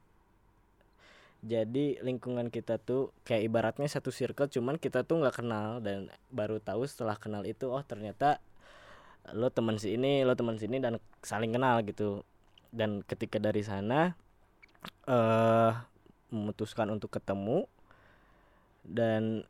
jadi 1.39 2.03
lingkungan 2.03 2.51
kita 2.51 2.83
tuh 2.83 3.15
kayak 3.23 3.47
ibaratnya 3.47 3.87
satu 3.87 4.11
circle 4.11 4.51
cuman 4.51 4.75
kita 4.75 5.07
tuh 5.07 5.23
nggak 5.23 5.39
kenal 5.39 5.79
dan 5.79 6.11
baru 6.27 6.59
tahu 6.59 6.83
setelah 6.83 7.15
kenal 7.15 7.47
itu 7.47 7.71
oh 7.71 7.79
ternyata 7.79 8.43
lo 9.31 9.47
teman 9.53 9.77
si 9.77 9.95
ini 9.95 10.23
lo 10.25 10.33
teman 10.33 10.57
sini 10.57 10.81
dan 10.81 10.97
saling 11.21 11.53
kenal 11.53 11.81
gitu. 11.85 12.23
Dan 12.69 13.01
ketika 13.05 13.41
dari 13.41 13.65
sana 13.65 14.13
eh 15.09 15.73
memutuskan 16.29 16.93
untuk 16.93 17.09
ketemu 17.09 17.65
dan 18.85 19.43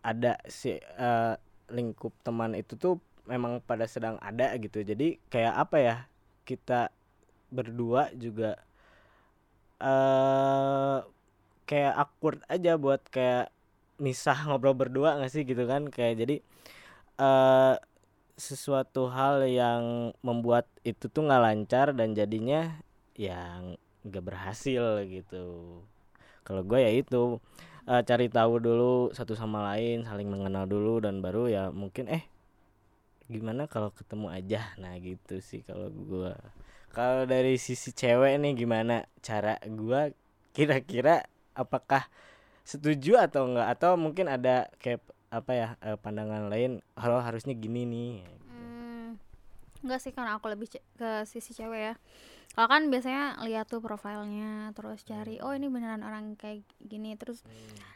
ada 0.00 0.38
si 0.48 0.78
eh, 0.78 1.34
lingkup 1.70 2.14
teman 2.22 2.54
itu 2.56 2.78
tuh 2.78 3.02
memang 3.26 3.62
pada 3.62 3.86
sedang 3.86 4.16
ada 4.22 4.54
gitu. 4.58 4.82
Jadi 4.82 5.18
kayak 5.30 5.54
apa 5.54 5.76
ya 5.78 5.96
kita 6.46 6.90
berdua 7.50 8.10
juga 8.14 8.58
eh 9.80 10.96
kayak 11.68 11.94
awkward 12.02 12.40
aja 12.54 12.72
buat 12.80 13.02
kayak 13.14 13.52
misah 14.00 14.38
ngobrol 14.48 14.74
berdua 14.76 15.16
nggak 15.18 15.32
sih 15.32 15.42
gitu 15.50 15.64
kan? 15.70 15.88
Kayak 15.92 16.14
jadi 16.26 16.36
eh 17.20 17.74
sesuatu 18.40 19.12
hal 19.12 19.44
yang 19.46 19.84
membuat 20.24 20.66
itu 20.90 21.06
tuh 21.12 21.22
nggak 21.28 21.42
lancar 21.46 21.86
dan 21.98 22.16
jadinya 22.16 22.80
yang 23.18 23.76
nggak 24.06 24.24
berhasil 24.24 25.04
gitu. 25.08 25.44
Kalau 26.46 26.62
gue 26.64 26.78
ya 26.86 26.92
itu 26.92 27.38
eh, 27.88 28.02
cari 28.08 28.26
tahu 28.32 28.52
dulu 28.60 29.12
satu 29.16 29.34
sama 29.36 29.58
lain 29.74 30.04
saling 30.08 30.28
mengenal 30.28 30.64
dulu 30.68 31.00
dan 31.04 31.20
baru 31.24 31.44
ya 31.52 31.64
mungkin 31.72 32.08
eh 32.10 32.24
gimana 33.30 33.62
kalau 33.70 33.90
ketemu 33.94 34.26
aja? 34.38 34.60
Nah 34.82 34.94
gitu 34.98 35.38
sih 35.38 35.60
kalau 35.68 35.88
gua 35.92 36.34
kalau 36.90 37.22
dari 37.26 37.54
sisi 37.54 37.94
cewek 37.94 38.38
nih 38.42 38.52
gimana 38.58 39.06
cara 39.22 39.56
gua? 39.70 40.10
Kira-kira 40.50 41.22
apakah 41.54 42.10
setuju 42.66 43.18
atau 43.22 43.46
enggak? 43.46 43.68
Atau 43.78 43.94
mungkin 43.94 44.26
ada 44.26 44.66
kayak 44.82 44.98
apa 45.30 45.52
ya 45.54 45.68
eh, 45.86 45.98
pandangan 45.98 46.50
lain? 46.50 46.82
Kalau 46.98 47.22
harusnya 47.22 47.54
gini 47.54 47.86
nih. 47.86 48.14
Hmm, 48.50 49.14
enggak 49.86 50.00
sih 50.02 50.10
karena 50.10 50.36
aku 50.36 50.50
lebih 50.50 50.66
ke 50.74 51.10
sisi 51.30 51.54
cewek 51.54 51.80
ya 51.80 51.94
kalau 52.50 52.66
kan 52.66 52.90
biasanya 52.90 53.38
lihat 53.46 53.70
tuh 53.70 53.78
profilnya 53.78 54.74
terus 54.74 55.06
cari 55.06 55.38
oh 55.38 55.54
ini 55.54 55.70
beneran 55.70 56.02
orang 56.02 56.34
kayak 56.34 56.66
gini. 56.82 57.14
Terus 57.14 57.46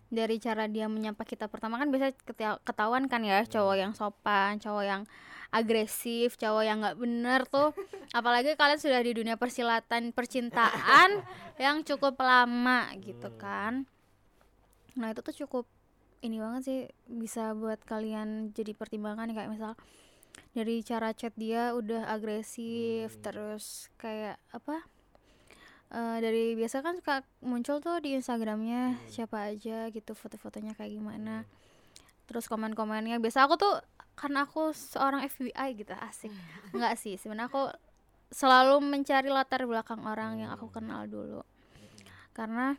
dari 0.07 0.38
cara 0.38 0.71
dia 0.71 0.87
menyapa 0.87 1.27
kita 1.27 1.51
pertama 1.51 1.75
kan 1.75 1.90
biasa 1.90 2.14
ketahuan 2.62 3.11
kan 3.11 3.27
ya 3.27 3.43
cowok 3.43 3.75
yang 3.75 3.93
sopan 3.99 4.62
cowok 4.62 4.85
yang 4.87 5.03
agresif 5.51 6.38
cowok 6.38 6.62
yang 6.62 6.79
nggak 6.79 6.99
bener 7.03 7.40
tuh. 7.51 7.75
Apalagi 8.19 8.55
kalian 8.55 8.79
sudah 8.79 9.03
di 9.03 9.12
dunia 9.19 9.35
persilatan 9.35 10.14
percintaan 10.14 11.23
yang 11.64 11.83
cukup 11.83 12.14
lama 12.23 12.95
gitu 13.03 13.35
kan. 13.35 13.90
Nah 14.95 15.11
itu 15.11 15.21
tuh 15.27 15.35
cukup 15.45 15.67
ini 16.23 16.40
banget 16.40 16.62
sih 16.64 16.81
bisa 17.11 17.53
buat 17.53 17.83
kalian 17.85 18.55
jadi 18.57 18.73
pertimbangan 18.73 19.29
kayak 19.35 19.51
misal 19.53 19.77
dari 20.55 20.87
cara 20.87 21.11
chat 21.11 21.35
dia 21.35 21.75
udah 21.75 22.07
agresif 22.07 23.19
terus 23.19 23.90
kayak 23.99 24.38
apa 24.55 24.87
eh, 25.90 26.19
dari 26.23 26.55
biasa 26.55 26.81
kan 26.81 26.95
suka 27.03 27.27
muncul 27.43 27.83
tuh 27.83 27.99
di 27.99 28.14
Instagramnya 28.14 29.03
siapa 29.11 29.51
aja 29.51 29.90
gitu 29.90 30.14
foto-fotonya 30.14 30.79
kayak 30.79 30.95
gimana. 30.95 31.43
Terus 32.25 32.49
komen-komennya 32.49 33.21
biasa 33.21 33.45
aku 33.45 33.59
tuh 33.61 33.75
karena 34.14 34.47
aku 34.47 34.71
seorang 34.71 35.27
FBI 35.27 35.69
gitu 35.75 35.93
asik. 35.93 36.31
Nggak 36.77 36.95
sih 37.03 37.19
sebenarnya 37.19 37.51
aku 37.51 37.69
selalu 38.31 38.83
mencari 38.83 39.31
latar 39.31 39.67
belakang 39.67 40.03
orang 40.07 40.38
yang 40.47 40.51
aku 40.55 40.71
kenal 40.71 41.05
dulu. 41.11 41.43
Karena 42.31 42.79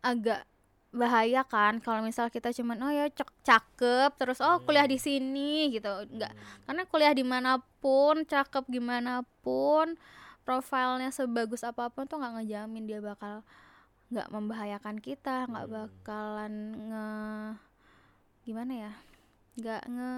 agak 0.00 0.48
bahaya 0.90 1.46
kan 1.46 1.78
kalau 1.78 2.02
misal 2.02 2.26
kita 2.34 2.50
cuman 2.50 2.82
oh 2.82 2.90
ya 2.90 3.06
cak 3.14 3.30
cakep 3.46 4.10
terus 4.18 4.42
oh 4.42 4.58
kuliah 4.66 4.86
di 4.90 4.98
sini 4.98 5.70
gitu. 5.70 5.90
Enggak 6.10 6.34
karena 6.66 6.82
kuliah 6.90 7.14
di 7.14 7.22
mana 7.22 7.62
pun 7.78 8.26
cakep 8.26 8.66
gimana 8.66 9.22
pun 9.42 9.94
profilnya 10.42 11.14
sebagus 11.14 11.62
apa 11.62 11.88
pun 11.94 12.10
tuh 12.10 12.18
nggak 12.18 12.42
ngejamin 12.42 12.84
dia 12.90 12.98
bakal 12.98 13.46
nggak 14.10 14.28
membahayakan 14.34 14.98
kita 14.98 15.46
nggak 15.46 15.70
bakalan 15.70 16.54
nge 16.90 17.08
gimana 18.42 18.72
ya 18.74 18.92
nggak 19.54 19.82
nge 19.86 20.14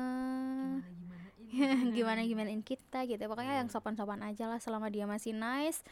gimana 1.93 2.25
gimanain 2.25 2.65
kita. 2.71 3.05
gitu. 3.05 3.21
Pokoknya 3.29 3.61
yang 3.61 3.69
sopan-sopan 3.69 4.25
aja 4.25 4.49
lah 4.49 4.57
selama 4.57 4.89
dia 4.89 5.05
masih 5.05 5.37
nice 5.37 5.85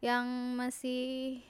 yang 0.00 0.56
masih 0.56 1.44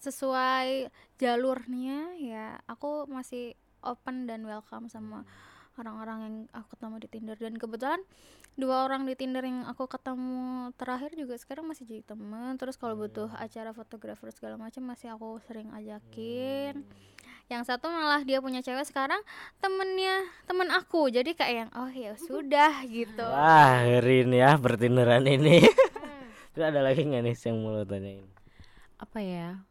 sesuai 0.00 0.88
jalurnya 1.20 2.16
ya 2.16 2.56
aku 2.64 3.04
masih 3.06 3.52
open 3.84 4.28
dan 4.28 4.44
welcome 4.44 4.88
sama 4.88 5.24
orang-orang 5.80 6.18
yang 6.20 6.36
aku 6.52 6.76
ketemu 6.76 6.96
di 7.00 7.08
Tinder. 7.08 7.36
Dan 7.40 7.54
kebetulan 7.56 8.00
dua 8.60 8.84
orang 8.84 9.08
di 9.08 9.16
Tinder 9.16 9.40
yang 9.40 9.64
aku 9.64 9.88
ketemu 9.88 10.70
terakhir 10.76 11.16
juga 11.16 11.34
sekarang 11.40 11.64
masih 11.68 11.88
jadi 11.88 12.04
temen. 12.04 12.56
Terus 12.60 12.76
kalau 12.76 13.00
butuh 13.00 13.32
acara 13.40 13.72
fotografer 13.72 14.28
segala 14.34 14.60
macam 14.60 14.84
masih 14.84 15.16
aku 15.16 15.40
sering 15.48 15.72
ajakin. 15.72 16.84
Yang 17.50 17.62
satu 17.66 17.90
malah 17.90 18.22
dia 18.22 18.38
punya 18.38 18.62
cewek 18.62 18.86
sekarang 18.86 19.18
temennya 19.58 20.22
temen 20.46 20.68
aku. 20.70 21.10
Jadi 21.10 21.34
kayak 21.34 21.54
yang 21.66 21.70
oh 21.74 21.90
ya 21.90 22.14
sudah 22.14 22.84
gitu. 22.86 23.26
Wah 23.26 23.82
Rin 24.04 24.30
ya 24.36 24.54
bertinderan 24.60 25.26
ini. 25.26 25.64
Terus 26.54 26.66
ada 26.66 26.82
lagi 26.82 27.06
nggak 27.06 27.22
nih 27.26 27.34
yang 27.34 27.56
mau 27.62 27.74
lo 27.74 27.82
tanyain? 27.86 28.26
Apa 29.00 29.18
ya 29.24 29.69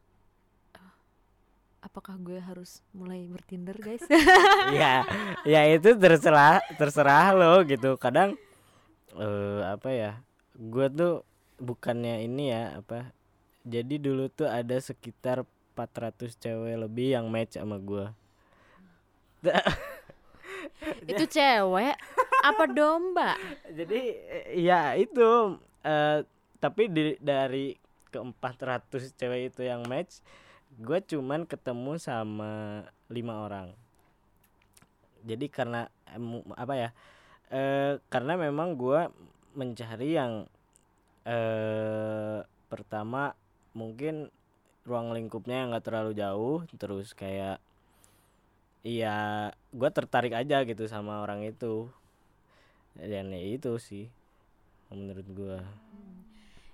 apakah 1.80 2.20
gue 2.20 2.40
harus 2.40 2.84
mulai 2.92 3.26
bertinder 3.28 3.76
guys? 3.80 4.04
Ya 4.76 5.04
ya 5.48 5.62
itu 5.72 5.96
terserah 5.96 6.62
terserah 6.76 7.34
lo 7.36 7.64
gitu. 7.66 7.96
Kadang 7.96 8.36
eh 9.18 9.62
apa 9.66 9.90
ya 9.90 10.12
gue 10.56 10.88
tuh 10.92 11.26
bukannya 11.60 12.24
ini 12.24 12.54
ya 12.54 12.80
apa 12.80 13.12
jadi 13.68 14.00
dulu 14.00 14.32
tuh 14.32 14.48
ada 14.48 14.80
sekitar 14.80 15.44
400 15.76 16.36
cewek 16.36 16.76
lebih 16.76 17.16
yang 17.16 17.32
match 17.32 17.56
sama 17.56 17.80
gue. 17.80 18.06
Itu 21.12 21.24
cewek 21.28 21.96
apa 22.44 22.64
domba? 22.68 23.36
Jadi 23.72 24.16
ya 24.60 24.96
itu 24.96 25.60
eh 25.84 26.24
tapi 26.60 26.92
di, 26.92 27.16
dari 27.24 27.72
ke 28.12 28.20
400 28.20 29.16
cewek 29.16 29.54
itu 29.54 29.62
yang 29.64 29.86
match 29.88 30.20
gue 30.80 31.00
cuman 31.04 31.44
ketemu 31.44 32.00
sama 32.00 32.88
lima 33.12 33.44
orang. 33.44 33.76
Jadi 35.28 35.52
karena 35.52 35.92
apa 36.56 36.74
ya 36.80 36.90
eh 37.50 37.98
karena 38.08 38.38
memang 38.38 38.78
gua 38.78 39.10
mencari 39.58 40.16
yang 40.16 40.46
eh 41.28 42.40
pertama 42.72 43.34
mungkin 43.74 44.30
ruang 44.86 45.12
lingkupnya 45.12 45.66
yang 45.66 45.74
nggak 45.74 45.86
terlalu 45.86 46.12
jauh 46.16 46.58
terus 46.78 47.12
kayak 47.18 47.58
iya 48.86 49.50
gua 49.76 49.90
tertarik 49.92 50.32
aja 50.32 50.64
gitu 50.64 50.88
sama 50.88 51.20
orang 51.26 51.44
itu. 51.44 51.90
Dan 52.96 53.34
ya 53.36 53.42
itu 53.42 53.76
sih 53.82 54.08
menurut 54.94 55.28
gua 55.36 55.60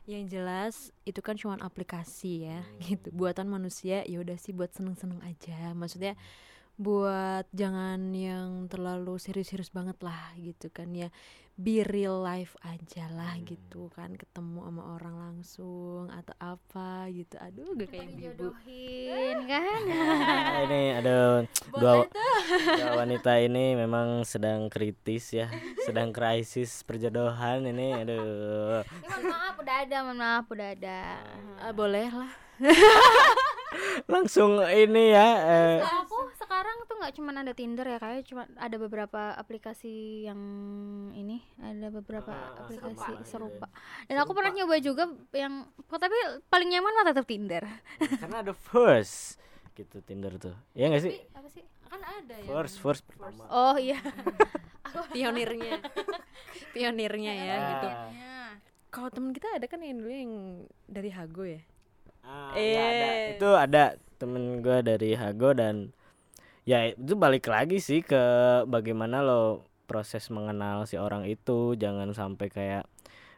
Yang 0.06 0.24
jelas 0.38 0.76
itu 1.02 1.18
kan 1.26 1.34
cuma 1.34 1.58
aplikasi 1.58 2.46
ya 2.46 2.62
gitu. 2.78 3.10
Buatan 3.10 3.50
manusia 3.50 4.06
ya 4.06 4.22
udah 4.22 4.38
sih 4.38 4.54
buat 4.54 4.70
seneng-seneng 4.70 5.22
aja. 5.26 5.74
Maksudnya 5.74 6.14
buat 6.76 7.48
jangan 7.56 8.12
yang 8.12 8.68
terlalu 8.68 9.16
serius-serius 9.16 9.72
banget 9.72 9.96
lah 10.04 10.36
gitu 10.36 10.68
kan 10.72 10.92
ya. 10.92 11.08
Be 11.56 11.88
real 11.88 12.20
life 12.20 12.60
aja 12.68 13.08
lah 13.16 13.40
gitu 13.48 13.88
kan. 13.96 14.20
Ketemu 14.20 14.60
sama 14.60 14.84
orang 15.00 15.16
langsung 15.16 16.12
atau 16.12 16.36
apa 16.36 17.08
gitu. 17.16 17.40
Aduh 17.40 17.80
gak 17.80 17.96
kayak 17.96 18.12
ibu 18.12 18.20
Jodohin 18.28 19.38
kan? 19.52 19.82
Ini 20.68 21.00
ada 21.00 21.48
dua, 21.80 22.04
dua 22.76 22.92
wanita 23.00 23.40
ini 23.40 23.80
memang 23.80 24.28
sedang 24.28 24.68
kritis 24.68 25.32
ya. 25.32 25.48
Sedang 25.88 26.12
krisis 26.12 26.84
perjodohan 26.84 27.64
ini 27.72 28.04
aduh. 28.04 28.84
Ya, 28.84 29.08
mohon 29.16 29.24
maaf 29.32 29.56
udah 29.56 29.76
ada 29.80 29.98
mohon 30.04 30.20
maaf 30.20 30.46
udah 30.52 30.70
ada. 30.76 31.00
Ah, 31.64 31.72
boleh 31.72 32.12
lah. 32.12 32.32
Langsung 34.12 34.60
ini 34.64 35.12
ya 35.12 35.28
eh, 35.44 35.76
Kalau 35.84 36.04
aku 36.08 36.20
sekarang 36.40 36.78
tuh 36.88 36.95
nggak 37.06 37.22
cuma 37.22 37.38
ada 37.38 37.54
Tinder 37.54 37.86
ya 37.86 38.02
kayak 38.02 38.26
cuma 38.26 38.50
ada 38.58 38.82
beberapa 38.82 39.38
aplikasi 39.38 40.26
yang 40.26 40.42
ini 41.14 41.46
ada 41.62 41.94
beberapa 41.94 42.34
aplikasi 42.58 43.22
serupa, 43.30 43.70
dan 44.10 44.26
aku 44.26 44.34
pernah 44.34 44.50
nyoba 44.50 44.82
juga 44.82 45.06
yang 45.38 45.70
tapi 45.86 46.18
paling 46.50 46.74
nyaman 46.74 46.98
mah 46.98 47.06
tetap 47.14 47.30
Tinder. 47.30 47.62
Karena 48.02 48.42
ada 48.42 48.58
first 48.58 49.38
gitu 49.78 50.02
Tinder 50.02 50.34
tuh. 50.42 50.58
Ya 50.74 50.90
nggak 50.90 51.06
sih? 51.06 51.14
Apa 51.38 51.46
sih? 51.54 51.62
Kan 51.86 52.02
ada 52.02 52.36
ya. 52.42 52.50
First 52.50 52.76
first 52.82 53.04
pertama. 53.06 53.46
Oh 53.54 53.78
iya. 53.78 54.02
Pionirnya. 55.14 55.86
Pionirnya 56.74 57.34
ya 57.38 57.56
gitu. 57.70 57.88
Ah, 57.94 58.52
kalau 58.90 59.14
temen 59.14 59.30
kita 59.30 59.62
ada 59.62 59.70
kan 59.70 59.78
yang 59.86 60.02
dulu 60.02 60.10
yang 60.10 60.34
dari 60.90 61.14
Hago 61.14 61.46
ya? 61.46 61.62
Ah, 62.26 62.58
ya 62.58 62.82
ada. 62.82 63.06
Eh. 63.06 63.38
itu 63.38 63.50
ada 63.54 63.84
temen 64.18 64.66
gua 64.66 64.82
dari 64.82 65.14
Hago 65.14 65.54
dan 65.54 65.94
ya 66.66 66.92
itu 66.92 67.14
balik 67.14 67.46
lagi 67.46 67.78
sih 67.78 68.02
ke 68.02 68.22
bagaimana 68.66 69.22
lo 69.22 69.70
proses 69.86 70.28
mengenal 70.34 70.90
si 70.90 70.98
orang 70.98 71.30
itu. 71.30 71.78
Jangan 71.78 72.12
sampai 72.12 72.50
kayak 72.50 72.86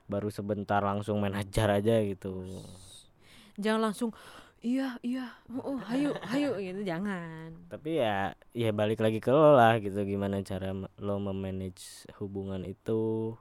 baru 0.07 0.31
sebentar 0.31 0.79
langsung 0.79 1.19
main 1.19 1.35
hajar 1.35 1.83
aja 1.83 1.99
gitu. 2.01 2.47
Jangan 3.59 3.91
langsung 3.91 4.15
iya 4.57 4.97
iya 5.05 5.37
oh, 5.53 5.75
oh 5.75 5.79
hayu 5.91 6.15
hayu 6.23 6.55
gitu. 6.63 6.81
Jangan. 6.87 7.51
Tapi 7.67 7.99
ya 7.99 8.33
ya 8.55 8.71
balik 8.71 9.03
lagi 9.03 9.19
ke 9.19 9.29
lo 9.29 9.53
lah 9.59 9.77
gitu. 9.83 9.99
Gimana 10.07 10.39
cara 10.41 10.71
lo 10.97 11.15
memanage 11.19 12.07
hubungan 12.17 12.63
itu 12.63 13.35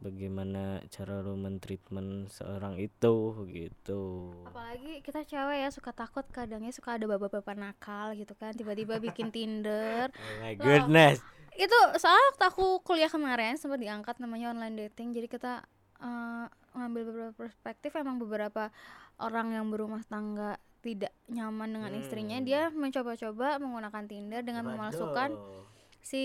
bagaimana 0.00 0.84
cara 0.92 1.24
lo 1.24 1.34
mentreatment 1.34 2.28
seorang 2.32 2.76
itu 2.76 3.46
gitu. 3.48 4.32
Apalagi 4.46 5.00
kita 5.00 5.24
cewek 5.24 5.66
ya 5.66 5.68
suka 5.72 5.90
takut 5.96 6.24
kadangnya 6.30 6.70
suka 6.70 6.96
ada 6.96 7.04
bapak-bapak 7.08 7.56
nakal 7.56 8.12
gitu 8.14 8.36
kan 8.36 8.52
tiba-tiba 8.52 9.00
bikin 9.00 9.32
Tinder. 9.34 10.12
Oh 10.12 10.36
my 10.42 10.54
goodness. 10.56 11.20
itu 11.56 11.78
soal 11.96 12.20
waktu 12.32 12.52
aku 12.52 12.84
kuliah 12.84 13.08
kemarin 13.08 13.56
sempat 13.56 13.80
diangkat 13.80 14.20
namanya 14.20 14.52
online 14.52 14.76
dating 14.76 15.16
jadi 15.16 15.24
kita 15.24 15.52
eh, 16.04 16.46
ngambil 16.76 17.02
beberapa 17.08 17.32
perspektif 17.32 17.96
emang 17.96 18.20
beberapa 18.20 18.68
orang 19.16 19.56
yang 19.56 19.72
berumah 19.72 20.04
tangga 20.04 20.60
tidak 20.84 21.10
nyaman 21.26 21.72
dengan 21.72 21.92
istrinya 21.98 22.38
dia 22.44 22.68
mencoba-coba 22.70 23.58
menggunakan 23.58 24.04
Tinder 24.06 24.44
dengan 24.44 24.68
memalsukan 24.68 25.34
si 26.06 26.24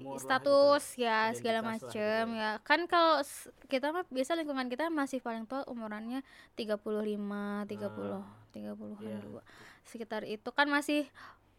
Umur 0.00 0.16
lah 0.16 0.22
status 0.24 0.84
gitu. 0.96 1.04
ya 1.04 1.28
segala 1.36 1.60
Identitas 1.60 1.92
macem 1.92 2.24
gitu. 2.32 2.40
ya. 2.40 2.50
kan 2.64 2.80
kalau 2.88 3.20
kita 3.68 3.86
mah 3.92 4.04
biasa 4.08 4.32
lingkungan 4.40 4.72
kita 4.72 4.88
masih 4.88 5.20
paling 5.20 5.44
tua 5.44 5.68
umurannya 5.68 6.24
35 6.56 6.80
30 7.68 7.68
30-an 7.68 9.04
iya. 9.04 9.20
dua. 9.20 9.42
Sekitar 9.84 10.24
itu 10.24 10.48
kan 10.56 10.72
masih 10.72 11.04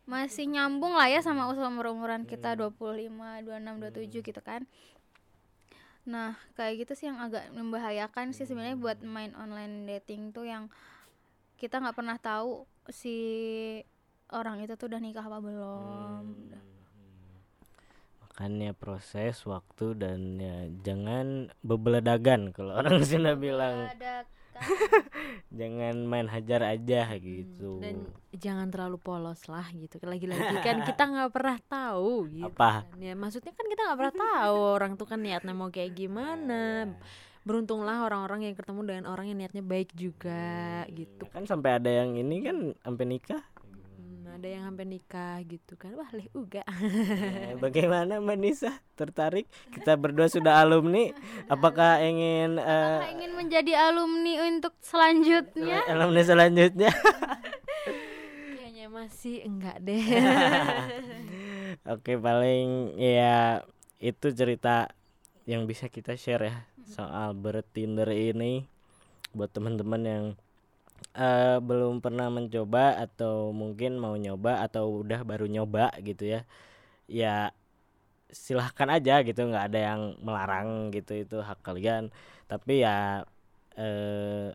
masih 0.09 0.49
nyambung 0.49 0.97
lah 0.97 1.05
ya 1.05 1.21
sama 1.21 1.45
usia 1.53 1.69
umur 1.69 1.93
umuran 1.93 2.25
kita 2.25 2.57
25 2.57 3.13
26 3.45 3.45
27 3.45 4.25
gitu 4.25 4.41
kan. 4.41 4.65
Nah 6.09 6.33
kayak 6.57 6.81
gitu 6.81 6.97
sih 6.97 7.13
yang 7.13 7.21
agak 7.21 7.45
membahayakan 7.53 8.33
sih 8.33 8.49
sebenarnya 8.49 8.73
buat 8.73 9.05
main 9.05 9.37
online 9.37 9.85
dating 9.85 10.33
tuh 10.33 10.49
yang 10.49 10.65
kita 11.61 11.77
nggak 11.77 11.93
pernah 11.93 12.17
tahu 12.17 12.65
si 12.89 13.15
orang 14.33 14.65
itu 14.65 14.73
tuh 14.73 14.89
udah 14.89 14.97
nikah 14.97 15.25
apa 15.29 15.37
belum. 15.37 16.25
Hmm. 16.25 16.78
Makanya 18.39 18.71
proses 18.71 19.35
waktu 19.43 19.99
dan 19.99 20.39
ya 20.39 20.71
jangan 20.79 21.51
bebeledagan 21.59 22.55
kalau 22.55 22.71
orang 22.79 23.03
Sunda 23.03 23.35
bilang. 23.35 23.91
Jangan 25.59 26.03
main 26.03 26.27
hajar 26.27 26.63
aja 26.67 27.07
gitu. 27.19 27.79
Dan 27.79 28.11
jangan 28.35 28.67
terlalu 28.67 28.99
polos 28.99 29.47
lah 29.47 29.63
gitu. 29.71 29.99
Lagi-lagi 30.03 30.55
kan 30.63 30.83
kita 30.83 31.03
nggak 31.03 31.31
pernah 31.31 31.57
tahu 31.63 32.27
gitu 32.27 32.51
Apa? 32.51 32.83
kan. 32.83 32.99
ya 32.99 33.15
maksudnya 33.15 33.55
kan 33.55 33.65
kita 33.71 33.81
nggak 33.87 33.99
pernah 34.03 34.15
tahu 34.19 34.59
orang 34.75 34.91
tuh 34.99 35.07
kan 35.07 35.19
niatnya 35.19 35.55
mau 35.55 35.71
kayak 35.71 35.95
gimana. 35.95 36.91
Beruntunglah 37.47 38.03
orang-orang 38.03 38.51
yang 38.51 38.55
ketemu 38.55 38.81
dengan 38.83 39.05
orang 39.07 39.31
yang 39.31 39.39
niatnya 39.39 39.63
baik 39.63 39.95
juga 39.95 40.83
gitu. 40.91 41.23
kan 41.31 41.47
sampai 41.47 41.79
ada 41.79 41.91
yang 41.91 42.19
ini 42.19 42.43
kan 42.43 42.57
sampai 42.83 43.03
nikah. 43.07 43.39
Hmm, 43.39 43.58
ada 44.39 44.55
yang 44.55 44.63
sampai 44.71 44.87
nikah 44.87 45.35
gitu 45.43 45.75
kan. 45.75 45.91
Wah 45.99 46.07
leh 46.15 46.31
uga. 46.31 46.63
Ya, 46.63 47.59
bagaimana 47.59 48.23
Mbak 48.23 48.37
Nisa? 48.39 48.71
Tertarik? 48.95 49.51
Kita 49.67 49.99
berdua 49.99 50.31
sudah 50.31 50.63
alumni. 50.63 51.11
Apakah 51.51 51.99
ingin 51.99 52.55
eh, 52.55 52.63
Apakah 52.63 53.11
ingin 53.19 53.31
menjadi 53.35 53.91
alumni 53.91 54.47
untuk 54.47 54.71
selanjutnya? 54.79 55.83
Alumni 55.91 56.21
selanjutnya? 56.23 56.87
Kayaknya 58.55 58.87
masih 58.87 59.43
enggak 59.43 59.77
deh. 59.83 60.03
Oke 61.99 62.15
paling 62.15 62.95
ya 62.95 63.67
itu 63.99 64.31
cerita 64.31 64.87
yang 65.43 65.67
bisa 65.67 65.91
kita 65.91 66.15
share 66.15 66.47
ya 66.47 66.55
soal 66.87 67.35
bertinder 67.35 68.07
ini 68.15 68.71
buat 69.35 69.51
teman-teman 69.51 70.01
yang 70.07 70.25
eh, 71.15 71.57
belum 71.61 72.01
pernah 72.03 72.27
mencoba 72.29 72.97
atau 72.99 73.49
mungkin 73.55 73.97
mau 73.97 74.13
nyoba 74.17 74.65
atau 74.65 75.01
udah 75.01 75.21
baru 75.25 75.45
nyoba 75.49 75.93
gitu 76.03 76.25
ya 76.29 76.41
ya 77.09 77.49
silahkan 78.29 78.89
aja 78.93 79.25
gitu 79.25 79.41
nggak 79.41 79.73
ada 79.73 79.79
yang 79.93 80.01
melarang 80.21 80.93
gitu 80.93 81.17
itu 81.17 81.37
hak 81.41 81.59
kalian. 81.65 82.13
Tapi 82.45 82.85
ya 82.85 83.25
eh 83.73 84.53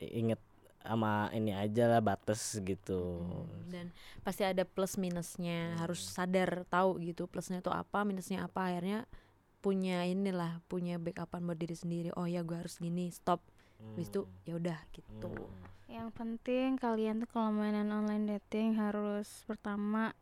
inget 0.00 0.40
sama 0.84 1.32
ini 1.32 1.56
aja 1.56 1.88
lah 1.88 2.04
batas 2.04 2.60
gitu. 2.60 3.24
Dan 3.72 3.88
pasti 4.20 4.44
ada 4.44 4.68
plus 4.68 5.00
minusnya 5.00 5.80
harus 5.80 6.04
sadar 6.04 6.68
tahu 6.68 7.00
gitu 7.00 7.24
plusnya 7.24 7.64
itu 7.64 7.72
apa 7.72 8.04
minusnya 8.04 8.44
apa 8.44 8.68
akhirnya 8.68 9.08
punya 9.64 10.04
inilah 10.04 10.60
punya 10.68 11.00
backupan 11.00 11.48
buat 11.48 11.56
diri 11.56 11.72
sendiri. 11.72 12.10
Oh 12.12 12.28
ya 12.28 12.44
gue 12.44 12.60
harus 12.60 12.76
gini 12.76 13.08
stop 13.08 13.40
habis 13.92 14.08
itu 14.08 14.22
ya 14.48 14.56
udah 14.56 14.78
gitu. 14.96 15.32
Yang 15.90 16.08
penting 16.16 16.80
kalian 16.80 17.22
tuh 17.22 17.28
kalau 17.30 17.50
mainan 17.52 17.92
online 17.92 18.24
dating 18.24 18.80
harus 18.80 19.44
pertama 19.44 20.16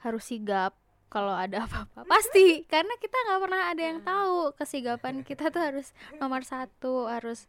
harus 0.00 0.24
sigap 0.24 0.74
kalau 1.12 1.30
ada 1.30 1.68
apa-apa. 1.68 2.02
Pasti 2.12 2.66
karena 2.66 2.94
kita 2.98 3.14
nggak 3.14 3.40
pernah 3.44 3.62
ada 3.70 3.82
yang 3.82 4.00
tahu 4.02 4.56
kesigapan 4.58 5.22
kita 5.22 5.54
tuh 5.54 5.62
harus 5.62 5.94
nomor 6.18 6.42
satu 6.42 7.06
harus 7.06 7.46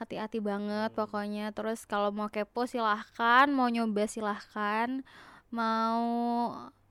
hati-hati 0.00 0.40
banget 0.40 0.90
pokoknya. 0.96 1.52
Terus 1.52 1.84
kalau 1.84 2.10
mau 2.10 2.32
kepo 2.32 2.64
silahkan 2.64 3.46
mau 3.52 3.68
nyoba 3.68 4.08
silahkan. 4.08 5.04
Mau 5.54 6.02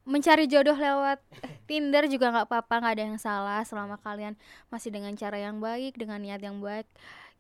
mencari 0.03 0.47
jodoh 0.51 0.75
lewat 0.75 1.19
Tinder 1.67 2.05
juga 2.11 2.31
nggak 2.31 2.47
apa-apa 2.51 2.73
nggak 2.83 2.93
ada 2.93 3.03
yang 3.07 3.19
salah 3.19 3.63
selama 3.63 3.95
kalian 4.03 4.35
masih 4.67 4.91
dengan 4.91 5.15
cara 5.15 5.39
yang 5.39 5.63
baik 5.63 5.95
dengan 5.95 6.19
niat 6.19 6.43
yang 6.43 6.59
baik 6.59 6.87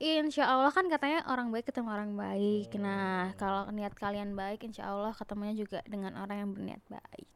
Insya 0.01 0.49
Allah 0.49 0.73
kan 0.73 0.89
katanya 0.89 1.25
orang 1.29 1.53
baik 1.53 1.69
ketemu 1.69 1.89
orang 1.93 2.11
baik. 2.17 2.73
Nah 2.77 3.33
kalau 3.37 3.69
niat 3.69 3.93
kalian 3.93 4.33
baik 4.33 4.65
Insya 4.65 4.89
Allah 4.89 5.13
ketemunya 5.13 5.53
juga 5.53 5.79
dengan 5.85 6.17
orang 6.17 6.37
yang 6.43 6.49
berniat 6.51 6.83
baik 6.89 7.29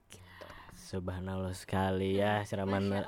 Subhanallah 0.87 1.51
sekali 1.51 2.15
ya 2.15 2.47
siraman 2.47 3.03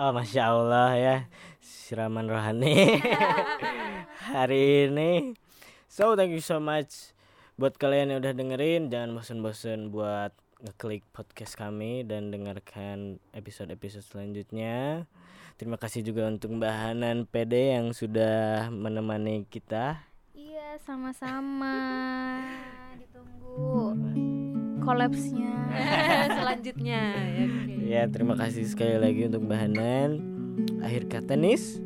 Oh 0.00 0.10
masya 0.16 0.42
Allah 0.48 0.90
ya 0.96 1.16
siraman 1.60 2.24
rohani. 2.24 3.04
Hari 4.32 4.88
ini. 4.88 5.36
So 5.92 6.16
thank 6.16 6.32
you 6.32 6.40
so 6.40 6.56
much 6.56 7.12
buat 7.60 7.76
kalian 7.76 8.16
yang 8.16 8.24
udah 8.24 8.32
dengerin. 8.32 8.88
Jangan 8.88 9.12
bosen-bosen 9.12 9.92
buat 9.92 10.32
ngeklik 10.64 11.04
podcast 11.12 11.52
kami 11.52 12.00
dan 12.08 12.32
dengarkan 12.32 13.20
episode-episode 13.36 14.08
selanjutnya. 14.08 15.04
Terima 15.54 15.76
kasih 15.76 16.02
juga 16.02 16.26
untuk 16.26 16.50
Mbak 16.52 16.74
Hanan 16.74 17.18
PD 17.24 17.78
yang 17.78 17.92
sudah 17.92 18.66
menemani 18.68 19.46
kita. 19.46 20.02
Iya, 20.32 20.76
sama-sama. 20.82 21.76
Ditunggu 22.98 23.94
kolapsnya. 24.82 25.54
Selanjutnya 26.38 27.00
ya. 27.30 27.46
Ya, 27.82 28.02
terima 28.08 28.34
kasih 28.34 28.64
sekali 28.64 28.96
lagi 28.96 29.28
untuk 29.28 29.44
Mbak 29.44 29.58
Hanan. 29.60 30.10
Akhir 30.82 31.06
kata 31.06 31.38
Nis. 31.38 31.78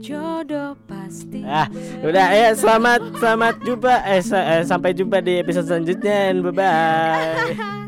Jodoh 0.00 0.80
pasti. 0.88 1.44
Ah, 1.44 1.68
udah 2.00 2.32
ya 2.32 2.56
selamat 2.56 3.20
selamat 3.20 3.54
jumpa 3.60 3.94
eh, 4.08 4.22
sa- 4.24 4.46
eh, 4.56 4.64
sampai 4.64 4.96
jumpa 4.96 5.20
di 5.20 5.44
episode 5.44 5.68
selanjutnya. 5.68 6.32
Bye 6.40 6.54
bye. 6.56 7.76